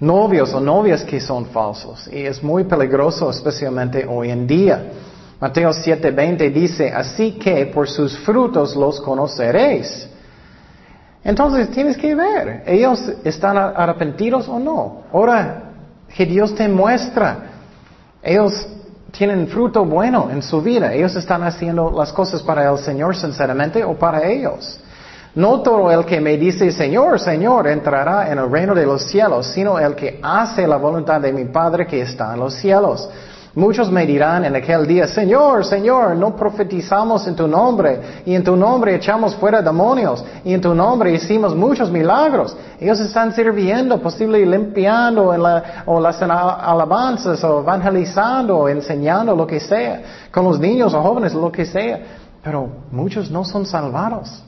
novios 0.00 0.54
o 0.54 0.58
novias 0.60 1.04
que 1.04 1.20
son 1.20 1.44
falsos. 1.44 2.08
Y 2.10 2.24
es 2.24 2.42
muy 2.42 2.64
peligroso, 2.64 3.28
especialmente 3.28 4.06
hoy 4.08 4.30
en 4.30 4.46
día. 4.46 4.86
Mateo 5.38 5.70
7:20 5.70 6.50
dice, 6.50 6.90
así 6.94 7.32
que 7.32 7.66
por 7.66 7.90
sus 7.90 8.16
frutos 8.20 8.74
los 8.74 8.98
conoceréis. 9.02 10.08
Entonces 11.22 11.70
tienes 11.72 11.98
que 11.98 12.14
ver, 12.14 12.62
ellos 12.64 12.98
están 13.22 13.58
arrepentidos 13.58 14.48
o 14.48 14.58
no. 14.58 15.02
Ahora, 15.12 15.72
que 16.08 16.24
Dios 16.24 16.54
te 16.54 16.68
muestra, 16.68 17.50
ellos 18.22 18.66
tienen 19.10 19.46
fruto 19.48 19.84
bueno 19.84 20.30
en 20.30 20.40
su 20.40 20.62
vida, 20.62 20.94
ellos 20.94 21.14
están 21.16 21.42
haciendo 21.42 21.90
las 21.90 22.14
cosas 22.14 22.42
para 22.42 22.70
el 22.70 22.78
Señor 22.78 23.14
sinceramente 23.14 23.84
o 23.84 23.92
para 23.92 24.26
ellos. 24.26 24.80
No 25.36 25.60
todo 25.60 25.90
el 25.90 26.06
que 26.06 26.18
me 26.18 26.38
dice 26.38 26.72
Señor, 26.72 27.20
Señor 27.20 27.66
entrará 27.66 28.32
en 28.32 28.38
el 28.38 28.50
reino 28.50 28.74
de 28.74 28.86
los 28.86 29.02
cielos, 29.02 29.46
sino 29.48 29.78
el 29.78 29.94
que 29.94 30.18
hace 30.22 30.66
la 30.66 30.78
voluntad 30.78 31.20
de 31.20 31.30
mi 31.30 31.44
Padre 31.44 31.86
que 31.86 32.00
está 32.00 32.32
en 32.32 32.40
los 32.40 32.54
cielos. 32.54 33.06
Muchos 33.54 33.90
me 33.90 34.06
dirán 34.06 34.46
en 34.46 34.56
aquel 34.56 34.86
día, 34.86 35.06
Señor, 35.06 35.66
Señor, 35.66 36.16
no 36.16 36.34
profetizamos 36.34 37.26
en 37.26 37.36
tu 37.36 37.46
nombre, 37.46 38.22
y 38.24 38.34
en 38.34 38.42
tu 38.42 38.56
nombre 38.56 38.94
echamos 38.94 39.34
fuera 39.34 39.60
demonios, 39.60 40.24
y 40.42 40.54
en 40.54 40.60
tu 40.62 40.74
nombre 40.74 41.12
hicimos 41.12 41.54
muchos 41.54 41.90
milagros. 41.90 42.56
Ellos 42.80 42.98
están 43.00 43.34
sirviendo, 43.34 44.00
posible 44.00 44.44
limpiando 44.46 45.34
o 45.84 46.00
las 46.00 46.22
alabanzas, 46.22 47.44
o 47.44 47.60
evangelizando, 47.60 48.56
o 48.56 48.68
enseñando 48.70 49.36
lo 49.36 49.46
que 49.46 49.60
sea, 49.60 50.02
con 50.32 50.46
los 50.46 50.58
niños 50.58 50.94
o 50.94 51.02
jóvenes, 51.02 51.34
lo 51.34 51.52
que 51.52 51.66
sea. 51.66 52.00
Pero 52.42 52.70
muchos 52.90 53.30
no 53.30 53.44
son 53.44 53.66
salvados 53.66 54.42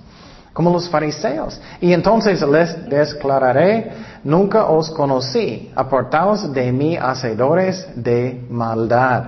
como 0.59 0.73
los 0.73 0.89
fariseos. 0.89 1.61
Y 1.81 1.93
entonces 1.93 2.43
les 2.43 2.91
declararé, 2.91 3.93
nunca 4.25 4.65
os 4.65 4.91
conocí, 4.91 5.71
apartaos 5.73 6.53
de 6.53 6.73
mí, 6.73 6.97
hacedores 6.97 7.87
de 7.95 8.45
maldad. 8.51 9.23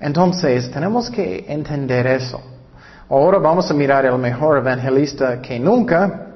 Entonces, 0.00 0.68
tenemos 0.72 1.08
que 1.08 1.44
entender 1.46 2.04
eso. 2.08 2.40
Ahora 3.08 3.38
vamos 3.38 3.70
a 3.70 3.74
mirar 3.74 4.04
el 4.06 4.18
mejor 4.18 4.58
evangelista 4.58 5.40
que 5.40 5.60
nunca, 5.60 6.32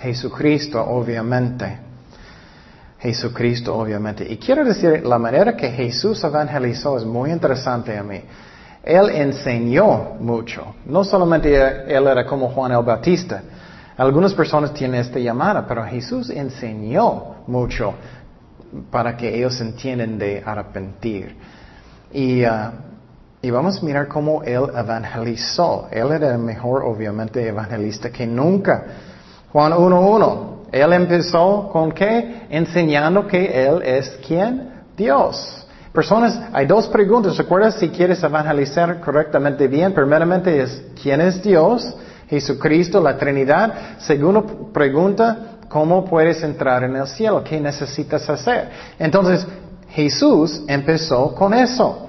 Jesucristo, 0.00 0.82
obviamente. 0.82 1.80
Jesucristo, 2.98 3.76
obviamente. 3.76 4.26
Y 4.26 4.38
quiero 4.38 4.64
decir, 4.64 5.04
la 5.04 5.18
manera 5.18 5.54
que 5.54 5.68
Jesús 5.70 6.24
evangelizó 6.24 6.96
es 6.96 7.04
muy 7.04 7.30
interesante 7.30 7.94
a 7.98 8.02
mí. 8.02 8.22
Él 8.82 9.10
enseñó 9.10 10.16
mucho. 10.20 10.74
No 10.86 11.04
solamente 11.04 11.54
él 11.54 12.06
era 12.06 12.24
como 12.24 12.48
Juan 12.50 12.72
el 12.72 12.82
Bautista. 12.82 13.42
Algunas 13.96 14.32
personas 14.32 14.72
tienen 14.72 15.00
esta 15.00 15.18
llamada, 15.18 15.66
pero 15.66 15.84
Jesús 15.84 16.30
enseñó 16.30 17.36
mucho 17.46 17.94
para 18.90 19.16
que 19.16 19.36
ellos 19.36 19.60
entiendan 19.60 20.18
de 20.18 20.42
arrepentir. 20.44 21.36
Y, 22.12 22.44
uh, 22.44 22.70
y 23.42 23.50
vamos 23.50 23.82
a 23.82 23.84
mirar 23.84 24.08
cómo 24.08 24.42
él 24.42 24.64
evangelizó. 24.74 25.88
Él 25.90 26.12
era 26.12 26.32
el 26.32 26.38
mejor, 26.38 26.82
obviamente, 26.84 27.46
evangelista 27.46 28.10
que 28.10 28.26
nunca. 28.26 28.84
Juan 29.52 29.72
1.1. 29.72 30.58
Él 30.72 30.92
empezó 30.92 31.70
con 31.72 31.92
qué? 31.92 32.46
Enseñando 32.50 33.26
que 33.26 33.66
Él 33.66 33.82
es 33.82 34.18
quién? 34.26 34.70
Dios. 34.96 35.66
Personas, 35.92 36.40
hay 36.52 36.66
dos 36.66 36.86
preguntas. 36.88 37.36
¿Recuerdas 37.36 37.76
si 37.76 37.88
quieres 37.88 38.22
evangelizar 38.22 39.00
correctamente 39.00 39.66
bien? 39.68 39.92
Primeramente 39.92 40.62
es, 40.62 40.82
¿quién 41.02 41.20
es 41.20 41.42
Dios? 41.42 41.94
Jesucristo, 42.28 43.00
la 43.00 43.16
Trinidad. 43.16 43.98
Segunda 43.98 44.44
pregunta, 44.72 45.58
¿cómo 45.68 46.04
puedes 46.04 46.42
entrar 46.42 46.84
en 46.84 46.96
el 46.96 47.06
cielo? 47.06 47.42
¿Qué 47.42 47.58
necesitas 47.58 48.28
hacer? 48.28 48.68
Entonces, 48.98 49.46
Jesús 49.90 50.62
empezó 50.68 51.34
con 51.34 51.54
eso. 51.54 52.04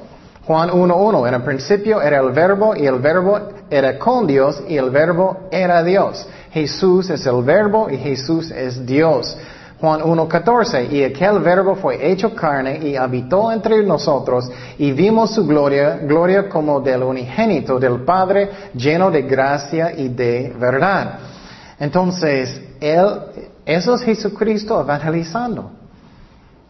Juan 0.46 0.70
1.1, 0.70 1.28
en 1.28 1.34
el 1.36 1.42
principio 1.44 2.02
era 2.02 2.20
el 2.20 2.32
verbo 2.32 2.76
y 2.76 2.86
el 2.88 2.96
verbo 3.00 3.40
era 3.70 4.00
con 4.00 4.26
Dios 4.26 4.64
y 4.68 4.78
el 4.78 4.90
verbo 4.90 5.48
era 5.52 5.84
Dios. 5.84 6.28
Jesús 6.52 7.10
es 7.12 7.26
el 7.28 7.44
verbo 7.44 7.88
y 7.90 7.98
Jesús 7.98 8.50
es 8.50 8.84
Dios. 8.86 9.38
Juan 9.80 10.02
1.14, 10.02 10.92
y 10.92 11.04
aquel 11.06 11.40
verbo 11.40 11.76
fue 11.76 12.12
hecho 12.12 12.36
carne 12.36 12.80
y 12.84 12.98
habitó 12.98 13.50
entre 13.50 13.82
nosotros 13.82 14.52
y 14.78 14.92
vimos 14.92 15.34
su 15.34 15.48
gloria, 15.48 15.98
gloria 15.98 16.50
como 16.50 16.82
del 16.82 17.04
unigénito 17.04 17.80
del 17.80 18.02
Padre, 18.02 18.50
lleno 18.74 19.10
de 19.10 19.22
gracia 19.22 19.94
y 19.96 20.10
de 20.10 20.54
verdad. 20.60 21.20
Entonces, 21.80 22.62
él, 22.82 23.08
eso 23.66 23.96
es 23.96 24.02
Jesucristo 24.02 24.82
evangelizando. 24.82 25.72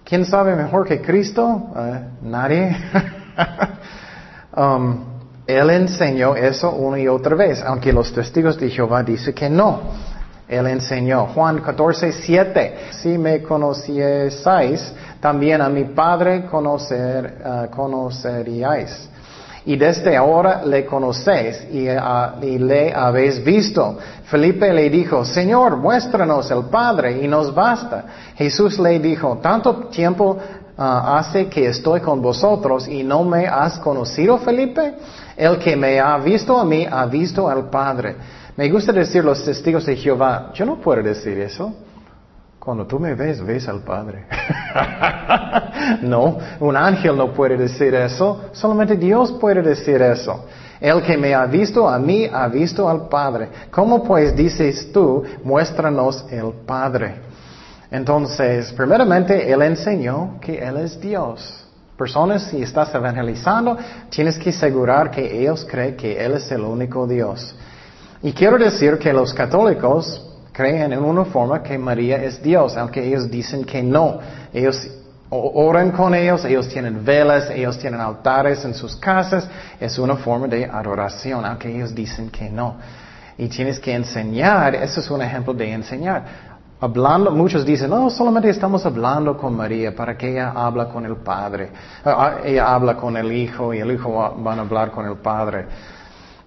¿Quién 0.04 0.24
sabe 0.26 0.56
mejor 0.56 0.88
que 0.88 1.02
Cristo? 1.02 1.72
Eh, 1.76 2.02
nadie. 2.24 2.78
Um, 4.52 5.06
él 5.46 5.70
enseñó 5.70 6.36
eso 6.36 6.72
una 6.72 7.00
y 7.00 7.08
otra 7.08 7.36
vez, 7.36 7.64
aunque 7.64 7.94
los 7.94 8.12
testigos 8.12 8.60
de 8.60 8.70
Jehová 8.70 9.04
dicen 9.04 9.34
que 9.34 9.50
no. 9.50 9.80
Él 10.50 10.66
enseñó. 10.66 11.28
Juan 11.28 11.60
14, 11.60 12.12
7. 12.12 12.76
Si 12.92 13.18
me 13.20 13.44
conocieseis, 13.44 14.92
también 15.20 15.62
a 15.62 15.70
mi 15.70 15.84
Padre 15.84 16.46
conocer, 16.46 17.38
uh, 17.46 17.70
conoceríais. 17.70 19.10
y 19.66 19.76
desde 19.76 20.16
ahora 20.16 20.64
le 20.66 20.86
conocéis 20.86 21.68
ah, 22.00 22.36
y, 22.42 22.58
le 22.58 22.92
habéis 22.94 23.44
visto. 23.44 23.98
Felipe 24.26 24.74
le 24.74 24.90
dijo, 24.90 25.24
Señor, 25.24 25.78
muéstranos 25.78 26.50
el 26.50 26.64
Padre 26.64 27.24
y 27.24 27.28
nos 27.28 27.54
basta. 27.54 28.06
Jesús 28.36 28.80
le 28.80 28.98
dijo, 29.00 29.38
tanto 29.42 29.76
tiempo 29.90 30.38
ah, 30.78 31.20
hace 31.20 31.48
que 31.48 31.68
estoy 31.68 32.00
con 32.00 32.22
vosotros 32.22 32.88
y 32.88 33.04
no 33.04 33.24
me 33.24 33.46
has 33.46 33.78
conocido, 33.78 34.40
Felipe. 34.40 34.96
El 35.38 35.60
que 35.60 35.76
me 35.76 36.00
ha 36.00 36.18
visto 36.18 36.58
a 36.58 36.66
mí 36.66 36.88
ha 36.90 37.06
visto 37.06 37.48
al 37.48 37.70
Padre. 37.70 38.16
Me 38.56 38.70
gusta 38.70 38.92
decir 38.92 39.24
los 39.24 39.44
testigos 39.44 39.86
de 39.86 39.96
Jehová, 39.96 40.52
yo 40.54 40.66
no 40.66 40.76
puedo 40.78 41.02
decir 41.02 41.40
eso. 41.40 41.74
Cuando 42.60 42.86
tú 42.86 43.00
me 43.00 43.16
ves, 43.16 43.42
ves 43.44 43.68
al 43.70 43.82
Padre. 43.82 44.26
no, 46.02 46.38
un 46.60 46.76
ángel 46.76 47.16
no 47.16 47.34
puede 47.34 47.56
decir 47.56 47.96
eso, 47.96 48.50
solamente 48.52 48.98
Dios 48.98 49.32
puede 49.32 49.62
decir 49.62 50.02
eso. 50.02 50.46
El 50.80 51.02
que 51.02 51.18
me 51.18 51.34
ha 51.34 51.46
visto 51.46 51.88
a 51.88 51.98
mí 51.98 52.30
ha 52.32 52.48
visto 52.48 52.88
al 52.90 53.08
Padre. 53.08 53.50
¿Cómo 53.72 54.04
pues 54.04 54.36
dices 54.36 54.92
tú, 54.92 55.24
muéstranos 55.44 56.26
el 56.30 56.52
Padre? 56.66 57.16
Entonces, 57.92 58.72
primeramente, 58.74 59.52
Él 59.52 59.62
enseñó 59.62 60.38
que 60.40 60.60
Él 60.60 60.78
es 60.78 61.00
Dios. 61.00 61.66
Personas, 61.98 62.44
si 62.44 62.62
estás 62.62 62.94
evangelizando, 62.94 63.78
tienes 64.10 64.38
que 64.38 64.52
asegurar 64.52 65.12
que 65.12 65.42
ellos 65.42 65.66
creen 65.70 65.98
que 65.98 66.24
Él 66.24 66.34
es 66.34 66.52
el 66.52 66.62
único 66.62 67.08
Dios. 67.08 67.56
Y 68.22 68.34
quiero 68.34 68.58
decir 68.58 68.98
que 68.98 69.14
los 69.14 69.34
católicos 69.34 70.26
creen 70.52 70.92
en 70.92 71.04
una 71.04 71.24
forma 71.26 71.64
que 71.64 71.78
María 71.78 72.18
es 72.22 72.42
Dios, 72.44 72.76
aunque 72.76 73.06
ellos 73.06 73.32
dicen 73.32 73.64
que 73.64 73.82
no. 73.82 74.20
Ellos 74.54 74.90
oran 75.30 75.92
con 75.92 76.14
ellos, 76.14 76.44
ellos 76.44 76.68
tienen 76.68 77.06
velas, 77.06 77.50
ellos 77.50 77.78
tienen 77.78 78.02
altares 78.02 78.66
en 78.66 78.74
sus 78.74 78.96
casas. 78.96 79.48
Es 79.80 79.98
una 79.98 80.16
forma 80.16 80.48
de 80.48 80.66
adoración, 80.66 81.46
aunque 81.46 81.74
ellos 81.74 81.96
dicen 81.96 82.30
que 82.30 82.50
no. 82.50 82.76
Y 83.38 83.48
tienes 83.48 83.80
que 83.80 83.94
enseñar, 83.94 84.76
eso 84.76 85.00
es 85.00 85.10
un 85.10 85.22
ejemplo 85.22 85.54
de 85.54 85.72
enseñar. 85.72 86.50
Hablando, 86.82 87.32
muchos 87.32 87.66
dicen, 87.66 87.90
no, 87.90 88.10
solamente 88.10 88.50
estamos 88.50 88.86
hablando 88.86 89.38
con 89.38 89.56
María 89.56 89.94
para 89.94 90.18
que 90.18 90.32
ella 90.32 90.52
habla 90.56 90.90
con 90.90 91.06
el 91.06 91.18
Padre. 91.18 91.72
Ah, 92.04 92.16
ah, 92.18 92.38
ella 92.44 92.74
habla 92.74 92.96
con 92.96 93.16
el 93.18 93.32
Hijo 93.32 93.74
y 93.74 93.80
el 93.80 93.92
Hijo 93.92 94.14
va, 94.14 94.54
a 94.54 94.60
hablar 94.60 94.92
con 94.92 95.06
el 95.06 95.18
Padre. 95.18 95.66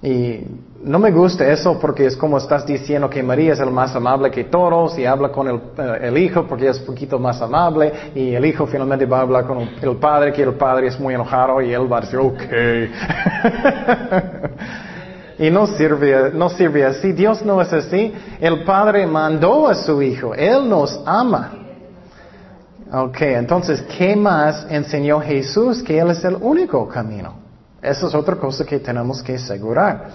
Y 0.02 0.40
no 0.82 0.98
me 0.98 1.12
gusta 1.12 1.48
eso 1.48 1.78
porque 1.78 2.06
es 2.06 2.16
como 2.16 2.38
estás 2.38 2.66
diciendo 2.66 3.08
que 3.08 3.22
María 3.22 3.52
es 3.52 3.60
el 3.60 3.70
más 3.70 3.94
amable 3.94 4.32
que 4.32 4.44
todos 4.44 4.98
y 4.98 5.06
habla 5.06 5.30
con 5.30 5.46
el, 5.46 5.60
eh, 5.78 6.20
hijo 6.20 6.44
porque 6.48 6.68
es 6.68 6.80
un 6.80 6.86
poquito 6.86 7.20
más 7.20 7.40
amable 7.40 7.92
y 8.14 8.34
el 8.34 8.44
hijo 8.44 8.66
finalmente 8.66 9.06
va 9.06 9.18
a 9.18 9.22
hablar 9.22 9.46
con 9.46 9.60
el 9.60 9.96
padre 9.98 10.32
que 10.32 10.42
el 10.42 10.54
padre 10.54 10.88
es 10.88 10.98
muy 10.98 11.14
enojado 11.14 11.62
y 11.62 11.72
él 11.72 11.90
va 11.90 11.98
a 11.98 12.00
decir, 12.00 12.18
ok. 12.18 12.42
y 15.38 15.50
no 15.50 15.68
sirve, 15.68 16.32
no 16.34 16.48
sirve 16.48 16.84
así. 16.84 17.12
Dios 17.12 17.44
no 17.44 17.62
es 17.62 17.72
así. 17.72 18.12
El 18.40 18.64
padre 18.64 19.06
mandó 19.06 19.68
a 19.68 19.76
su 19.76 20.02
hijo. 20.02 20.34
Él 20.34 20.68
nos 20.68 21.00
ama. 21.06 21.52
Ok, 22.92 23.22
entonces, 23.22 23.82
¿qué 23.96 24.16
más 24.16 24.66
enseñó 24.68 25.20
Jesús? 25.20 25.80
Que 25.82 26.00
Él 26.00 26.10
es 26.10 26.24
el 26.24 26.36
único 26.40 26.88
camino. 26.88 27.41
Esa 27.82 28.06
es 28.06 28.14
otra 28.14 28.36
cosa 28.36 28.64
que 28.64 28.78
tenemos 28.78 29.20
que 29.22 29.34
asegurar. 29.34 30.08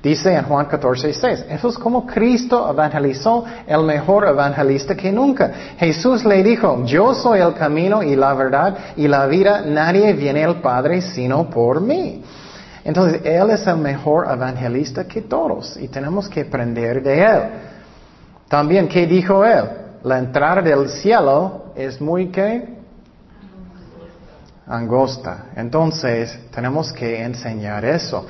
Dice 0.00 0.32
en 0.32 0.44
Juan 0.44 0.66
14, 0.66 1.12
6, 1.12 1.44
eso 1.48 1.68
es 1.68 1.76
como 1.76 2.06
Cristo 2.06 2.70
evangelizó, 2.70 3.44
el 3.66 3.82
mejor 3.82 4.28
evangelista 4.28 4.94
que 4.94 5.10
nunca. 5.10 5.52
Jesús 5.76 6.24
le 6.24 6.40
dijo, 6.44 6.84
yo 6.84 7.12
soy 7.12 7.40
el 7.40 7.52
camino 7.54 8.04
y 8.04 8.14
la 8.14 8.32
verdad 8.34 8.78
y 8.96 9.08
la 9.08 9.26
vida, 9.26 9.62
nadie 9.62 10.12
viene 10.12 10.44
al 10.44 10.60
Padre 10.60 11.02
sino 11.02 11.50
por 11.50 11.80
mí. 11.80 12.22
Entonces, 12.84 13.22
Él 13.24 13.50
es 13.50 13.66
el 13.66 13.78
mejor 13.78 14.28
evangelista 14.30 15.04
que 15.04 15.22
todos 15.22 15.76
y 15.76 15.88
tenemos 15.88 16.28
que 16.28 16.42
aprender 16.42 17.02
de 17.02 17.20
Él. 17.20 17.42
También, 18.48 18.86
¿qué 18.86 19.04
dijo 19.04 19.44
Él? 19.44 19.64
La 20.04 20.18
entrada 20.18 20.62
del 20.62 20.88
cielo 20.88 21.72
es 21.74 22.00
muy, 22.00 22.28
¿qué? 22.28 22.77
Angosta. 24.68 25.46
Entonces, 25.56 26.38
tenemos 26.54 26.92
que 26.92 27.22
enseñar 27.22 27.84
eso. 27.84 28.26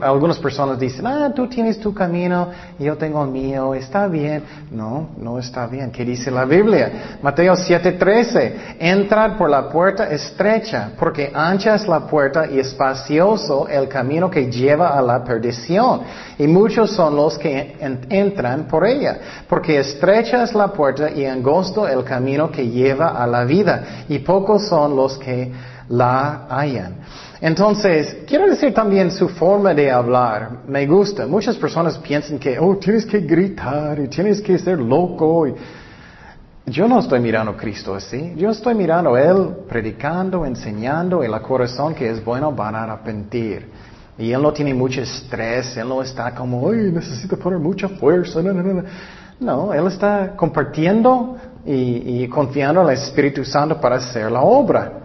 algunas 0.00 0.38
personas 0.38 0.78
dicen, 0.78 1.06
ah, 1.06 1.32
tú 1.34 1.48
tienes 1.48 1.78
tu 1.78 1.94
camino 1.94 2.48
yo 2.78 2.96
tengo 2.96 3.22
el 3.24 3.30
mío, 3.30 3.74
está 3.74 4.08
bien. 4.08 4.42
No, 4.70 5.10
no 5.18 5.38
está 5.38 5.66
bien. 5.66 5.90
¿Qué 5.90 6.04
dice 6.04 6.30
la 6.30 6.44
Biblia? 6.44 7.18
Mateo 7.22 7.54
7:13, 7.54 8.76
entrad 8.78 9.36
por 9.36 9.50
la 9.50 9.68
puerta 9.68 10.10
estrecha, 10.10 10.92
porque 10.98 11.30
ancha 11.34 11.74
es 11.74 11.86
la 11.86 12.00
puerta 12.06 12.46
y 12.46 12.58
espacioso 12.58 13.68
el 13.68 13.88
camino 13.88 14.30
que 14.30 14.50
lleva 14.50 14.98
a 14.98 15.02
la 15.02 15.22
perdición. 15.22 16.00
Y 16.38 16.46
muchos 16.46 16.92
son 16.92 17.16
los 17.16 17.38
que 17.38 17.76
entran 18.08 18.64
por 18.64 18.86
ella, 18.86 19.18
porque 19.48 19.78
estrecha 19.78 20.42
es 20.42 20.54
la 20.54 20.68
puerta 20.68 21.10
y 21.10 21.26
angosto 21.26 21.86
el 21.86 22.02
camino 22.02 22.50
que 22.50 22.68
lleva 22.68 23.08
a 23.08 23.26
la 23.26 23.44
vida, 23.44 24.04
y 24.08 24.20
pocos 24.20 24.68
son 24.68 24.96
los 24.96 25.18
que 25.18 25.52
la 25.90 26.46
hallan. 26.48 26.94
Entonces, 27.40 28.18
quiero 28.26 28.46
decir 28.46 28.72
también 28.72 29.10
su 29.10 29.28
forma 29.28 29.74
de 29.74 29.90
hablar. 29.90 30.50
Me 30.68 30.86
gusta. 30.86 31.26
Muchas 31.26 31.56
personas 31.56 31.98
piensan 31.98 32.38
que, 32.38 32.58
oh, 32.58 32.76
tienes 32.76 33.04
que 33.04 33.20
gritar 33.20 33.98
y 33.98 34.08
tienes 34.08 34.40
que 34.40 34.58
ser 34.58 34.78
loco. 34.78 35.46
Yo 36.66 36.86
no 36.86 37.00
estoy 37.00 37.18
mirando 37.18 37.52
a 37.52 37.56
Cristo 37.56 37.94
así. 37.94 38.34
Yo 38.36 38.50
estoy 38.50 38.74
mirando 38.74 39.14
a 39.14 39.22
Él 39.22 39.48
predicando, 39.68 40.46
enseñando, 40.46 41.24
y 41.24 41.26
el 41.26 41.40
corazón 41.40 41.94
que 41.94 42.08
es 42.08 42.24
bueno 42.24 42.52
van 42.52 42.76
a 42.76 42.84
arrepentir. 42.84 43.68
Y 44.16 44.30
Él 44.32 44.42
no 44.42 44.52
tiene 44.52 44.72
mucho 44.74 45.00
estrés, 45.00 45.76
Él 45.76 45.88
no 45.88 46.02
está 46.02 46.32
como, 46.34 46.70
ay, 46.70 46.92
necesito 46.92 47.36
poner 47.36 47.58
mucha 47.58 47.88
fuerza. 47.88 48.40
No, 48.42 48.52
no, 48.52 48.62
no. 48.62 48.84
no 49.40 49.74
Él 49.74 49.86
está 49.88 50.36
compartiendo 50.36 51.36
y, 51.66 52.22
y 52.22 52.28
confiando 52.28 52.82
el 52.82 52.90
Espíritu 52.90 53.44
Santo 53.44 53.80
para 53.80 53.96
hacer 53.96 54.30
la 54.30 54.42
obra. 54.42 55.00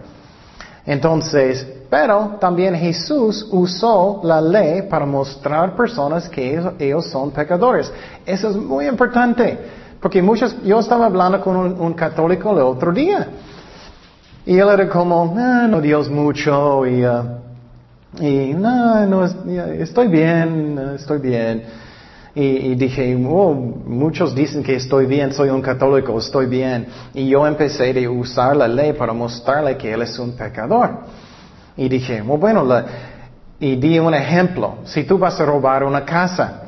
Entonces, 0.86 1.66
pero 1.90 2.36
también 2.40 2.74
Jesús 2.76 3.46
usó 3.50 4.20
la 4.22 4.40
ley 4.40 4.82
para 4.82 5.04
mostrar 5.04 5.74
personas 5.74 6.28
que 6.28 6.60
ellos, 6.78 7.06
son 7.06 7.32
pecadores. 7.32 7.92
Eso 8.24 8.50
es 8.50 8.56
muy 8.56 8.86
importante, 8.86 9.58
porque 10.00 10.22
muchos, 10.22 10.56
yo 10.62 10.78
estaba 10.78 11.06
hablando 11.06 11.40
con 11.40 11.56
un, 11.56 11.94
católico 11.94 12.52
el 12.52 12.58
otro 12.58 12.92
día, 12.92 13.28
y 14.44 14.56
él 14.56 14.68
era 14.68 14.88
como, 14.88 15.34
ah, 15.36 15.66
no 15.68 15.80
Dios 15.80 16.08
mucho, 16.08 16.86
y, 16.86 17.04
uh, 17.04 17.24
y 18.20 18.54
no, 18.54 19.24
estoy 19.24 20.06
bien, 20.06 20.78
estoy 20.94 21.18
bien. 21.18 21.85
Y, 22.38 22.74
dije, 22.74 23.16
oh, 23.26 23.54
muchos 23.54 24.34
dicen 24.34 24.62
que 24.62 24.76
estoy 24.76 25.06
bien, 25.06 25.32
soy 25.32 25.48
un 25.48 25.62
católico, 25.62 26.18
estoy 26.18 26.44
bien. 26.44 26.86
Y 27.14 27.30
yo 27.30 27.46
empecé 27.46 28.04
a 28.04 28.10
usar 28.10 28.54
la 28.54 28.68
ley 28.68 28.92
para 28.92 29.14
mostrarle 29.14 29.74
que 29.78 29.90
él 29.90 30.02
es 30.02 30.18
un 30.18 30.32
pecador. 30.36 30.98
Y 31.78 31.88
dije, 31.88 32.22
oh, 32.28 32.36
bueno, 32.36 32.68
y 33.58 33.76
di 33.76 33.98
un 33.98 34.12
ejemplo. 34.12 34.80
Si 34.84 35.04
tú 35.04 35.16
vas 35.16 35.40
a 35.40 35.46
robar 35.46 35.82
una 35.82 36.04
casa 36.04 36.64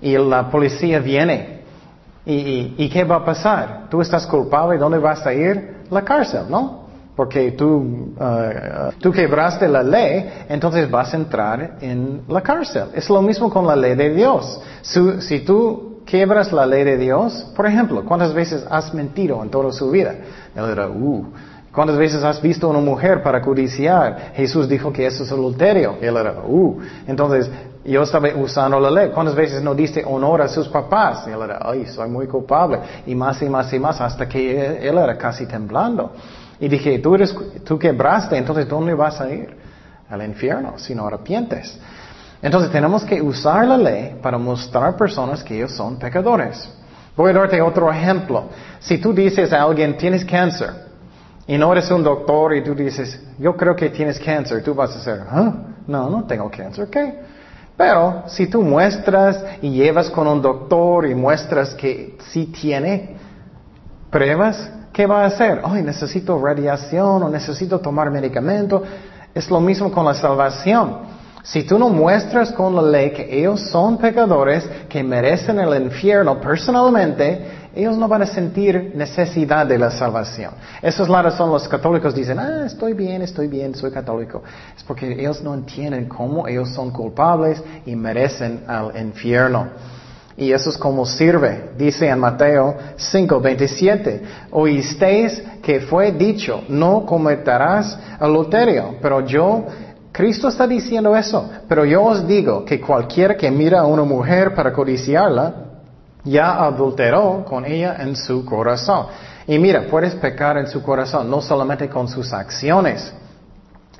y 0.00 0.18
la 0.18 0.50
policía 0.50 0.98
viene, 0.98 1.60
¿y, 2.26 2.74
y 2.76 2.88
qué 2.88 3.04
va 3.04 3.18
a 3.18 3.24
pasar? 3.24 3.86
Tú 3.88 4.00
estás 4.00 4.26
culpable, 4.26 4.76
¿dónde 4.76 4.98
vas 4.98 5.24
a 5.24 5.32
ir? 5.32 5.84
La 5.88 6.02
cárcel, 6.02 6.46
¿no? 6.48 6.81
Porque 7.14 7.52
tú, 7.52 8.14
uh, 8.16 8.92
tú 8.98 9.12
quebraste 9.12 9.68
la 9.68 9.82
ley, 9.82 10.30
entonces 10.48 10.90
vas 10.90 11.12
a 11.12 11.16
entrar 11.16 11.76
en 11.80 12.22
la 12.28 12.40
cárcel. 12.40 12.84
Es 12.94 13.10
lo 13.10 13.20
mismo 13.20 13.50
con 13.50 13.66
la 13.66 13.76
ley 13.76 13.94
de 13.94 14.14
Dios. 14.14 14.60
Si, 14.80 15.40
tú 15.40 16.02
quebras 16.06 16.52
la 16.52 16.64
ley 16.64 16.84
de 16.84 16.96
Dios, 16.96 17.52
por 17.54 17.66
ejemplo, 17.66 18.04
¿cuántas 18.04 18.32
veces 18.32 18.66
has 18.70 18.94
mentido 18.94 19.42
en 19.42 19.50
toda 19.50 19.72
su 19.72 19.90
vida? 19.90 20.14
Él 20.54 20.64
era, 20.64 20.88
uh, 20.88 21.26
¿Cuántas 21.72 21.96
veces 21.96 22.22
has 22.22 22.40
visto 22.40 22.66
a 22.66 22.70
una 22.70 22.80
mujer 22.80 23.22
para 23.22 23.40
codiciar? 23.40 24.32
Jesús 24.34 24.68
dijo 24.68 24.92
que 24.92 25.06
eso 25.06 25.24
es 25.24 25.32
adulterio. 25.32 25.96
Él 26.02 26.14
era, 26.18 26.34
uh. 26.46 26.78
Entonces, 27.06 27.50
yo 27.82 28.02
estaba 28.02 28.28
usando 28.36 28.78
la 28.78 28.90
ley. 28.90 29.10
¿Cuántas 29.10 29.34
veces 29.34 29.62
no 29.62 29.74
diste 29.74 30.04
honor 30.04 30.42
a 30.42 30.48
sus 30.48 30.68
papás? 30.68 31.26
Él 31.26 31.40
era, 31.42 31.60
ay, 31.62 31.86
soy 31.86 32.10
muy 32.10 32.26
culpable. 32.26 32.78
Y 33.06 33.14
más 33.14 33.40
y 33.40 33.48
más 33.48 33.72
y 33.72 33.78
más 33.78 33.98
hasta 34.02 34.28
que 34.28 34.86
él 34.86 34.98
era 34.98 35.16
casi 35.16 35.46
temblando. 35.46 36.12
Y 36.62 36.68
dije, 36.68 37.00
tú, 37.00 37.16
eres, 37.16 37.34
tú 37.64 37.76
quebraste, 37.76 38.36
entonces 38.36 38.68
¿dónde 38.68 38.94
vas 38.94 39.20
a 39.20 39.28
ir? 39.28 39.52
Al 40.08 40.22
infierno, 40.22 40.78
si 40.78 40.94
no 40.94 41.08
arrepientes. 41.08 41.76
Entonces 42.40 42.70
tenemos 42.70 43.04
que 43.04 43.20
usar 43.20 43.66
la 43.66 43.76
ley 43.76 44.16
para 44.22 44.38
mostrar 44.38 44.90
a 44.90 44.96
personas 44.96 45.42
que 45.42 45.56
ellos 45.56 45.72
son 45.72 45.96
pecadores. 45.96 46.72
Voy 47.16 47.32
a 47.32 47.34
darte 47.34 47.60
otro 47.60 47.90
ejemplo. 47.90 48.44
Si 48.78 48.98
tú 48.98 49.12
dices 49.12 49.52
a 49.52 49.62
alguien, 49.64 49.96
tienes 49.96 50.24
cáncer, 50.24 50.70
y 51.48 51.58
no 51.58 51.72
eres 51.72 51.90
un 51.90 52.04
doctor 52.04 52.54
y 52.54 52.62
tú 52.62 52.76
dices, 52.76 53.20
yo 53.38 53.56
creo 53.56 53.74
que 53.74 53.90
tienes 53.90 54.20
cáncer, 54.20 54.62
tú 54.62 54.72
vas 54.72 54.92
a 54.92 54.98
decir, 54.98 55.26
¿Ah? 55.28 55.52
no, 55.88 56.08
no 56.08 56.24
tengo 56.26 56.48
cáncer, 56.48 56.86
¿qué? 56.88 57.18
Pero 57.76 58.22
si 58.28 58.46
tú 58.46 58.62
muestras 58.62 59.44
y 59.62 59.70
llevas 59.70 60.10
con 60.10 60.28
un 60.28 60.40
doctor 60.40 61.06
y 61.06 61.14
muestras 61.16 61.74
que 61.74 62.16
sí 62.30 62.46
tiene 62.46 63.16
pruebas, 64.12 64.70
¿qué 64.92 65.06
va 65.06 65.22
a 65.22 65.26
hacer? 65.26 65.60
Ay, 65.64 65.82
necesito 65.82 66.40
radiación 66.42 67.22
o 67.22 67.28
necesito 67.28 67.80
tomar 67.80 68.10
medicamento. 68.10 68.82
Es 69.34 69.50
lo 69.50 69.60
mismo 69.60 69.90
con 69.90 70.04
la 70.04 70.14
salvación. 70.14 71.12
Si 71.42 71.64
tú 71.64 71.76
no 71.76 71.88
muestras 71.88 72.52
con 72.52 72.76
la 72.76 72.82
ley 72.82 73.10
que 73.10 73.40
ellos 73.40 73.60
son 73.70 73.98
pecadores, 73.98 74.64
que 74.88 75.02
merecen 75.02 75.58
el 75.58 75.82
infierno 75.82 76.40
personalmente, 76.40 77.62
ellos 77.74 77.96
no 77.96 78.06
van 78.06 78.22
a 78.22 78.26
sentir 78.26 78.92
necesidad 78.94 79.66
de 79.66 79.76
la 79.76 79.90
salvación. 79.90 80.52
Esa 80.80 81.02
es 81.02 81.08
la 81.08 81.22
razón 81.22 81.50
los 81.50 81.66
católicos 81.66 82.14
dicen, 82.14 82.38
ah, 82.38 82.64
estoy 82.66 82.92
bien, 82.92 83.22
estoy 83.22 83.48
bien, 83.48 83.74
soy 83.74 83.90
católico. 83.90 84.42
Es 84.76 84.84
porque 84.84 85.10
ellos 85.12 85.42
no 85.42 85.54
entienden 85.54 86.06
cómo 86.06 86.46
ellos 86.46 86.68
son 86.68 86.90
culpables 86.90 87.60
y 87.86 87.96
merecen 87.96 88.62
al 88.68 88.96
infierno. 88.96 89.68
Y 90.36 90.52
eso 90.52 90.70
es 90.70 90.78
como 90.78 91.04
sirve. 91.04 91.70
Dice 91.76 92.08
en 92.08 92.18
Mateo 92.18 92.76
5, 92.96 93.40
27, 93.40 94.22
oísteis 94.50 95.42
que 95.62 95.80
fue 95.80 96.12
dicho, 96.12 96.62
no 96.68 97.04
cometerás 97.04 97.98
adulterio, 98.18 98.96
pero 99.00 99.20
yo 99.20 99.66
Cristo 100.10 100.48
está 100.48 100.66
diciendo 100.66 101.16
eso, 101.16 101.50
pero 101.68 101.84
yo 101.84 102.02
os 102.02 102.26
digo 102.26 102.64
que 102.64 102.80
cualquiera 102.80 103.36
que 103.36 103.50
mira 103.50 103.80
a 103.80 103.86
una 103.86 104.04
mujer 104.04 104.54
para 104.54 104.72
codiciarla, 104.72 105.54
ya 106.24 106.64
adulteró 106.64 107.44
con 107.46 107.64
ella 107.64 107.96
en 107.98 108.14
su 108.14 108.44
corazón. 108.44 109.06
Y 109.46 109.58
mira, 109.58 109.86
puedes 109.90 110.14
pecar 110.14 110.56
en 110.56 110.66
su 110.66 110.82
corazón, 110.82 111.30
no 111.30 111.40
solamente 111.40 111.88
con 111.88 112.08
sus 112.08 112.32
acciones. 112.32 113.12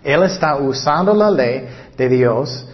Él 0.05 0.23
está 0.23 0.57
usando 0.57 1.14
la 1.14 1.31
ley 1.31 1.66
de 1.97 2.09
Dios 2.09 2.66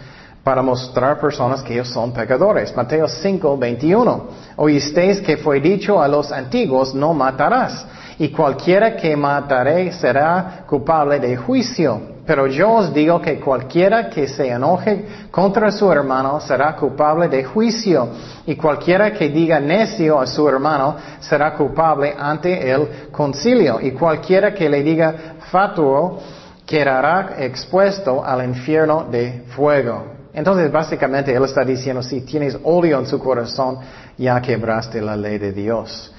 para 0.49 0.63
mostrar 0.63 1.19
personas 1.19 1.61
que 1.61 1.73
ellos 1.73 1.89
son 1.89 2.11
pecadores. 2.11 2.75
Mateo 2.75 3.07
5, 3.07 3.55
21. 3.55 4.23
Oísteis 4.55 5.21
que 5.21 5.37
fue 5.37 5.59
dicho 5.59 6.01
a 6.01 6.07
los 6.07 6.31
antiguos, 6.31 6.95
no 6.95 7.13
matarás. 7.13 7.85
Y 8.17 8.29
cualquiera 8.29 8.95
que 8.95 9.15
mataré 9.15 9.91
será 9.91 10.63
culpable 10.65 11.19
de 11.19 11.37
juicio. 11.37 12.01
Pero 12.25 12.47
yo 12.47 12.71
os 12.71 12.91
digo 12.91 13.21
que 13.21 13.39
cualquiera 13.39 14.09
que 14.09 14.27
se 14.27 14.49
enoje 14.49 15.05
contra 15.29 15.71
su 15.71 15.91
hermano 15.91 16.41
será 16.41 16.75
culpable 16.75 17.27
de 17.27 17.43
juicio, 17.43 18.09
y 18.47 18.55
cualquiera 18.55 19.13
que 19.13 19.29
diga 19.29 19.59
necio 19.59 20.19
a 20.19 20.25
su 20.25 20.49
hermano 20.49 20.95
será 21.19 21.53
culpable 21.53 22.15
ante 22.17 22.71
el 22.71 23.11
concilio, 23.11 23.79
y 23.79 23.91
cualquiera 23.91 24.51
que 24.51 24.67
le 24.67 24.81
diga 24.81 25.13
fatuo 25.51 26.19
quedará 26.65 27.35
expuesto 27.37 28.25
al 28.25 28.43
infierno 28.45 29.05
de 29.11 29.43
fuego. 29.55 30.18
Entonces, 30.39 30.71
básicamente, 30.71 31.35
él 31.35 31.43
está 31.43 31.65
diciendo, 31.65 32.01
si 32.01 32.21
tienes 32.21 32.57
odio 32.63 32.97
en 32.97 33.05
su 33.05 33.19
corazón, 33.19 33.79
ya 34.17 34.39
quebraste 34.39 35.01
la 35.01 35.17
ley 35.17 35.37
de 35.37 35.51
Dios. 35.51 36.13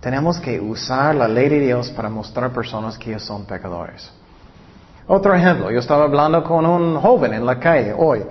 Tenemos 0.00 0.38
que 0.38 0.60
usar 0.60 1.14
la 1.14 1.26
ley 1.26 1.48
de 1.48 1.60
Dios 1.60 1.88
para 1.88 2.10
mostrar 2.10 2.50
a 2.50 2.52
personas 2.52 2.98
que 2.98 3.08
ellos 3.08 3.22
son 3.24 3.46
pecadores. 3.46 4.12
Otro 5.06 5.34
ejemplo, 5.34 5.70
yo 5.70 5.78
estaba 5.78 6.04
hablando 6.04 6.44
con 6.44 6.66
un 6.66 7.00
joven 7.00 7.32
en 7.32 7.46
la 7.46 7.58
calle 7.58 7.94
hoy 7.96 8.22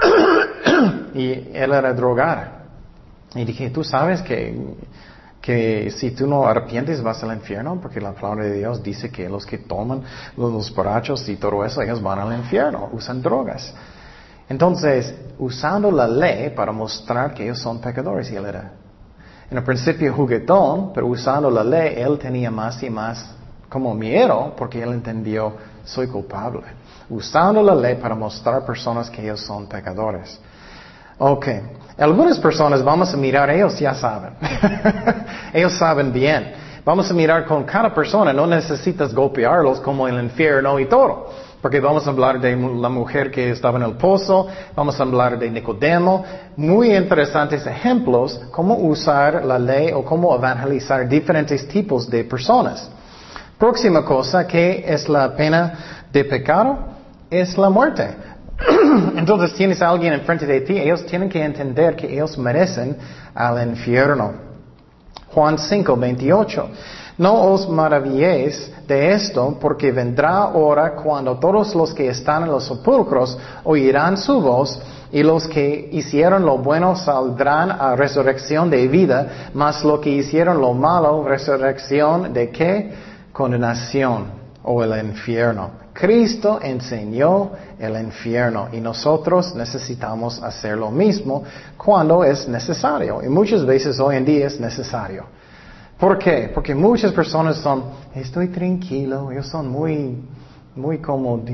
y 1.14 1.32
él 1.52 1.72
era 1.72 1.92
drogado. 1.92 2.42
Y 3.34 3.44
dije, 3.44 3.70
tú 3.70 3.82
sabes 3.82 4.22
que, 4.22 4.56
que 5.40 5.90
si 5.90 6.12
tú 6.12 6.28
no 6.28 6.46
arrepientes 6.46 7.02
vas 7.02 7.20
al 7.24 7.34
infierno, 7.34 7.80
porque 7.82 8.00
la 8.00 8.12
palabra 8.12 8.44
de 8.44 8.58
Dios 8.58 8.80
dice 8.84 9.10
que 9.10 9.28
los 9.28 9.44
que 9.44 9.58
toman 9.58 10.04
los 10.36 10.72
borrachos 10.72 11.28
y 11.28 11.34
todo 11.34 11.64
eso, 11.64 11.82
ellos 11.82 12.00
van 12.00 12.20
al 12.20 12.38
infierno, 12.38 12.88
usan 12.92 13.20
drogas. 13.20 13.74
Entonces, 14.50 15.14
usando 15.38 15.92
la 15.92 16.08
ley 16.08 16.50
para 16.50 16.72
mostrar 16.72 17.32
que 17.32 17.44
ellos 17.44 17.60
son 17.60 17.80
pecadores, 17.80 18.30
y 18.32 18.36
él 18.36 18.44
era 18.44 18.72
en 19.48 19.56
el 19.56 19.64
principio 19.64 20.12
juguetón, 20.12 20.92
pero 20.92 21.06
usando 21.06 21.48
la 21.48 21.62
ley, 21.62 21.94
él 21.96 22.18
tenía 22.18 22.50
más 22.50 22.82
y 22.82 22.90
más 22.90 23.32
como 23.68 23.94
miedo, 23.94 24.52
porque 24.56 24.82
él 24.82 24.90
entendió 24.90 25.54
soy 25.84 26.08
culpable. 26.08 26.62
Usando 27.08 27.62
la 27.62 27.74
ley 27.76 27.94
para 27.94 28.16
mostrar 28.16 28.56
a 28.56 28.66
personas 28.66 29.08
que 29.08 29.22
ellos 29.22 29.40
son 29.40 29.66
pecadores. 29.66 30.38
Ok. 31.18 31.46
Algunas 31.96 32.38
personas 32.38 32.82
vamos 32.82 33.14
a 33.14 33.16
mirar, 33.16 33.50
ellos 33.50 33.78
ya 33.78 33.94
saben. 33.94 34.32
ellos 35.52 35.72
saben 35.78 36.12
bien. 36.12 36.52
Vamos 36.84 37.08
a 37.10 37.14
mirar 37.14 37.44
con 37.44 37.62
cada 37.64 37.94
persona, 37.94 38.32
no 38.32 38.46
necesitas 38.46 39.14
golpearlos 39.14 39.80
como 39.80 40.08
el 40.08 40.20
infierno 40.22 40.78
y 40.80 40.86
todo. 40.86 41.30
Porque 41.60 41.78
vamos 41.78 42.06
a 42.06 42.10
hablar 42.10 42.40
de 42.40 42.56
la 42.56 42.88
mujer 42.88 43.30
que 43.30 43.50
estaba 43.50 43.78
en 43.78 43.84
el 43.84 43.96
pozo, 43.96 44.46
vamos 44.74 44.98
a 44.98 45.02
hablar 45.02 45.38
de 45.38 45.50
Nicodemo, 45.50 46.24
muy 46.56 46.96
interesantes 46.96 47.66
ejemplos 47.66 48.40
cómo 48.50 48.76
usar 48.76 49.44
la 49.44 49.58
ley 49.58 49.92
o 49.92 50.02
cómo 50.04 50.34
evangelizar 50.34 51.06
diferentes 51.06 51.68
tipos 51.68 52.08
de 52.08 52.24
personas. 52.24 52.90
Próxima 53.58 54.04
cosa, 54.06 54.46
que 54.46 54.84
es 54.86 55.06
la 55.06 55.36
pena 55.36 56.06
de 56.10 56.24
pecado? 56.24 56.78
Es 57.30 57.58
la 57.58 57.68
muerte. 57.68 58.08
Entonces 59.16 59.52
tienes 59.54 59.82
a 59.82 59.90
alguien 59.90 60.14
enfrente 60.14 60.46
de 60.46 60.62
ti, 60.62 60.78
ellos 60.78 61.04
tienen 61.04 61.28
que 61.28 61.44
entender 61.44 61.94
que 61.94 62.10
ellos 62.10 62.38
merecen 62.38 62.96
al 63.34 63.68
infierno. 63.68 64.32
Juan 65.28 65.58
5, 65.58 65.96
28. 65.96 66.70
No 67.20 67.52
os 67.52 67.68
maravilléis 67.68 68.72
de 68.88 69.12
esto, 69.12 69.58
porque 69.60 69.92
vendrá 69.92 70.48
hora 70.54 70.94
cuando 70.94 71.38
todos 71.38 71.74
los 71.74 71.92
que 71.92 72.08
están 72.08 72.44
en 72.44 72.50
los 72.50 72.64
sepulcros 72.66 73.36
oirán 73.64 74.16
su 74.16 74.40
voz, 74.40 74.80
y 75.12 75.22
los 75.22 75.46
que 75.46 75.90
hicieron 75.92 76.46
lo 76.46 76.56
bueno 76.56 76.96
saldrán 76.96 77.72
a 77.72 77.94
resurrección 77.94 78.70
de 78.70 78.88
vida, 78.88 79.50
mas 79.52 79.84
los 79.84 80.00
que 80.00 80.08
hicieron 80.08 80.62
lo 80.62 80.72
malo, 80.72 81.22
resurrección 81.22 82.32
de 82.32 82.48
qué? 82.48 82.90
condenación 83.34 84.24
o 84.64 84.82
el 84.82 84.98
infierno. 85.04 85.72
Cristo 85.92 86.58
enseñó 86.62 87.50
el 87.78 88.00
infierno 88.00 88.68
y 88.72 88.80
nosotros 88.80 89.54
necesitamos 89.54 90.42
hacer 90.42 90.78
lo 90.78 90.90
mismo 90.90 91.44
cuando 91.76 92.24
es 92.24 92.48
necesario. 92.48 93.22
Y 93.22 93.28
muchas 93.28 93.66
veces 93.66 94.00
hoy 94.00 94.16
en 94.16 94.24
día 94.24 94.46
es 94.46 94.58
necesario. 94.58 95.26
¿Por 96.00 96.18
qué? 96.18 96.50
Porque 96.54 96.74
muchas 96.74 97.12
personas 97.12 97.58
son, 97.58 97.84
estoy 98.14 98.48
tranquilo, 98.48 99.30
ellos 99.30 99.46
son 99.48 99.68
muy, 99.68 100.16
muy 100.74 100.96
como, 100.98 101.44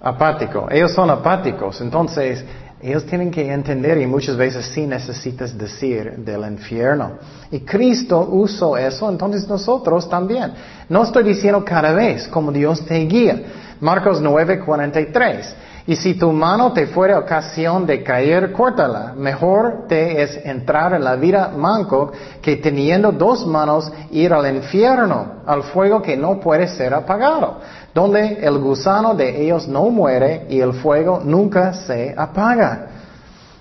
apático. 0.00 0.66
Ellos 0.70 0.92
son 0.92 1.10
apáticos. 1.10 1.78
Entonces, 1.82 2.42
ellos 2.82 3.04
tienen 3.04 3.30
que 3.30 3.52
entender 3.52 3.98
y 3.98 4.06
muchas 4.06 4.34
veces 4.34 4.64
sí 4.64 4.86
necesitas 4.86 5.56
decir 5.56 6.12
del 6.24 6.50
infierno. 6.50 7.18
Y 7.50 7.60
Cristo 7.60 8.26
usó 8.32 8.78
eso, 8.78 9.10
entonces 9.10 9.46
nosotros 9.46 10.08
también. 10.08 10.52
No 10.88 11.02
estoy 11.02 11.24
diciendo 11.24 11.62
cada 11.62 11.92
vez 11.92 12.26
como 12.28 12.50
Dios 12.50 12.86
te 12.86 12.98
guía. 13.00 13.42
Marcos 13.80 14.22
9:43. 14.22 15.54
Y 15.86 15.96
si 15.96 16.14
tu 16.14 16.30
mano 16.32 16.72
te 16.72 16.86
fuera 16.86 17.18
ocasión 17.18 17.86
de 17.86 18.02
caer, 18.02 18.52
córtala. 18.52 19.14
Mejor 19.16 19.86
te 19.88 20.22
es 20.22 20.44
entrar 20.44 20.92
en 20.94 21.04
la 21.04 21.16
vida 21.16 21.52
manco 21.56 22.12
que 22.42 22.56
teniendo 22.56 23.12
dos 23.12 23.46
manos 23.46 23.90
ir 24.10 24.32
al 24.32 24.54
infierno, 24.54 25.42
al 25.46 25.62
fuego 25.62 26.00
que 26.02 26.16
no 26.16 26.38
puede 26.38 26.68
ser 26.68 26.94
apagado 26.94 27.58
donde 27.94 28.38
el 28.44 28.58
gusano 28.58 29.14
de 29.14 29.42
ellos 29.42 29.66
no 29.66 29.90
muere 29.90 30.46
y 30.48 30.60
el 30.60 30.74
fuego 30.74 31.20
nunca 31.24 31.72
se 31.72 32.14
apaga. 32.16 32.86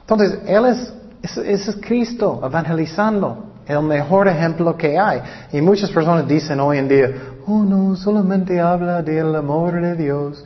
Entonces, 0.02 0.40
Él 0.46 0.66
es, 0.66 0.94
es 1.38 1.78
Cristo 1.82 2.40
evangelizando, 2.44 3.46
el 3.68 3.82
mejor 3.82 4.28
ejemplo 4.28 4.76
que 4.76 4.98
hay. 4.98 5.22
Y 5.52 5.62
muchas 5.62 5.90
personas 5.92 6.28
dicen 6.28 6.60
hoy 6.60 6.78
en 6.78 6.88
día, 6.88 7.10
oh 7.48 7.64
no, 7.64 7.96
solamente 7.96 8.60
habla 8.60 9.02
del 9.02 9.36
amor 9.36 9.82
de 9.82 9.96
Dios. 9.96 10.44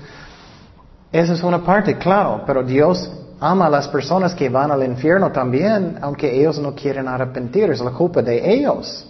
Esa 1.13 1.34
es 1.34 1.43
una 1.43 1.63
parte, 1.63 1.97
claro, 1.97 2.43
pero 2.45 2.63
Dios 2.63 3.10
ama 3.39 3.67
a 3.67 3.69
las 3.69 3.88
personas 3.88 4.34
que 4.34 4.49
van 4.49 4.71
al 4.71 4.84
infierno 4.84 5.32
también, 5.32 5.97
aunque 6.02 6.38
ellos 6.38 6.60
no 6.60 6.76
quieren 6.76 7.08
arrepentir, 7.08 7.69
es 7.69 7.80
la 7.80 7.91
culpa 7.91 8.21
de 8.21 8.54
ellos 8.54 9.08